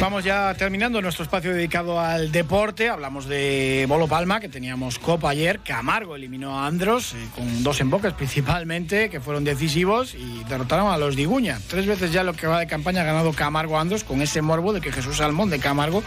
Vamos 0.00 0.24
ya 0.24 0.52
terminando 0.54 1.00
nuestro 1.00 1.22
espacio 1.22 1.54
dedicado 1.54 1.98
al 1.98 2.30
deporte. 2.30 2.88
Hablamos 2.88 3.26
de 3.26 3.86
Bolo 3.88 4.06
Palma, 4.06 4.40
que 4.40 4.48
teníamos 4.48 4.98
Copa 4.98 5.30
ayer. 5.30 5.60
Camargo 5.60 6.16
eliminó 6.16 6.58
a 6.58 6.66
Andros, 6.66 7.14
eh, 7.14 7.28
con 7.34 7.62
dos 7.62 7.80
emboques 7.80 8.12
principalmente, 8.12 9.08
que 9.08 9.20
fueron 9.20 9.44
decisivos 9.44 10.14
y 10.14 10.44
derrotaron 10.44 10.88
a 10.88 10.98
los 10.98 11.16
Diguña. 11.16 11.58
Tres 11.68 11.86
veces 11.86 12.12
ya 12.12 12.22
lo 12.22 12.34
que 12.34 12.46
va 12.46 12.58
de 12.58 12.66
campaña 12.66 13.00
ha 13.00 13.04
ganado 13.04 13.32
Camargo 13.32 13.78
Andros, 13.78 14.04
con 14.04 14.20
ese 14.20 14.42
morbo 14.42 14.72
de 14.72 14.80
que 14.80 14.92
Jesús 14.92 15.18
Salmón 15.18 15.48
de 15.48 15.58
Camargo 15.58 16.02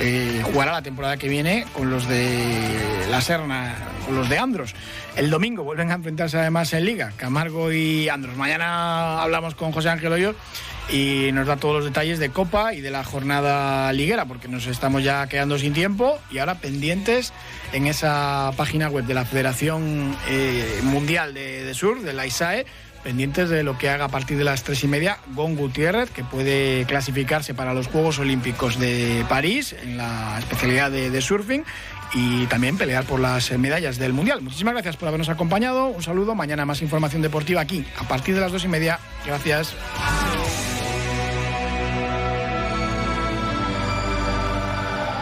eh, 0.00 0.42
jugará 0.44 0.72
la 0.72 0.82
temporada 0.82 1.16
que 1.16 1.28
viene 1.28 1.64
con 1.72 1.90
los 1.90 2.06
de 2.06 3.06
la 3.10 3.20
Serna, 3.22 3.74
con 4.06 4.14
los 4.14 4.28
de 4.28 4.38
Andros. 4.38 4.74
El 5.16 5.30
domingo 5.30 5.64
vuelven 5.64 5.90
a 5.90 5.94
enfrentarse 5.94 6.38
además 6.38 6.72
en 6.74 6.84
Liga, 6.84 7.12
Camargo 7.16 7.72
y 7.72 8.08
Andros. 8.08 8.36
Mañana 8.36 9.20
hablamos 9.22 9.54
con 9.54 9.72
José 9.72 9.88
Ángel 9.88 10.12
Hoyo 10.12 10.34
y 10.90 11.30
nos 11.32 11.46
da 11.46 11.56
todos 11.56 11.76
los 11.76 11.84
detalles 11.84 12.18
de 12.18 12.30
Copa 12.30 12.74
y 12.74 12.80
de 12.80 12.90
la 12.90 13.04
jornada 13.04 13.92
liguera, 13.92 14.26
porque 14.26 14.48
nos 14.48 14.66
estamos 14.66 15.02
ya 15.02 15.26
quedando 15.26 15.58
sin 15.58 15.72
tiempo 15.72 16.18
y 16.30 16.38
ahora 16.38 16.56
pendientes 16.56 17.32
en 17.72 17.86
esa 17.86 18.52
página 18.56 18.88
web 18.88 19.04
de 19.04 19.14
la 19.14 19.24
Federación 19.24 20.16
eh, 20.28 20.80
Mundial 20.82 21.34
de, 21.34 21.64
de, 21.64 21.74
Sur, 21.74 22.02
de 22.02 22.12
la 22.12 22.26
ISAE, 22.26 22.66
pendientes 23.02 23.48
de 23.48 23.62
lo 23.62 23.78
que 23.78 23.88
haga 23.88 24.06
a 24.06 24.08
partir 24.08 24.38
de 24.38 24.44
las 24.44 24.62
tres 24.62 24.82
y 24.84 24.88
media 24.88 25.18
Gon 25.34 25.56
Gutiérrez, 25.56 26.10
que 26.10 26.24
puede 26.24 26.84
clasificarse 26.86 27.54
para 27.54 27.74
los 27.74 27.88
Juegos 27.88 28.18
Olímpicos 28.18 28.78
de 28.78 29.24
París 29.28 29.74
en 29.82 29.96
la 29.96 30.38
especialidad 30.38 30.90
de, 30.90 31.20
surfing 31.20 31.64
y 32.14 32.46
también 32.46 32.76
pelear 32.76 33.04
por 33.04 33.20
las 33.20 33.50
medallas 33.58 33.98
del 33.98 34.12
Mundial. 34.12 34.42
Muchísimas 34.42 34.74
gracias 34.74 34.96
por 34.96 35.08
habernos 35.08 35.28
acompañado. 35.28 35.86
Un 35.88 36.02
saludo. 36.02 36.34
Mañana 36.34 36.64
más 36.64 36.82
información 36.82 37.22
deportiva 37.22 37.60
aquí 37.60 37.84
a 37.98 38.04
partir 38.04 38.34
de 38.34 38.40
las 38.40 38.52
dos 38.52 38.64
y 38.64 38.68
media. 38.68 38.98
Gracias. 39.26 39.74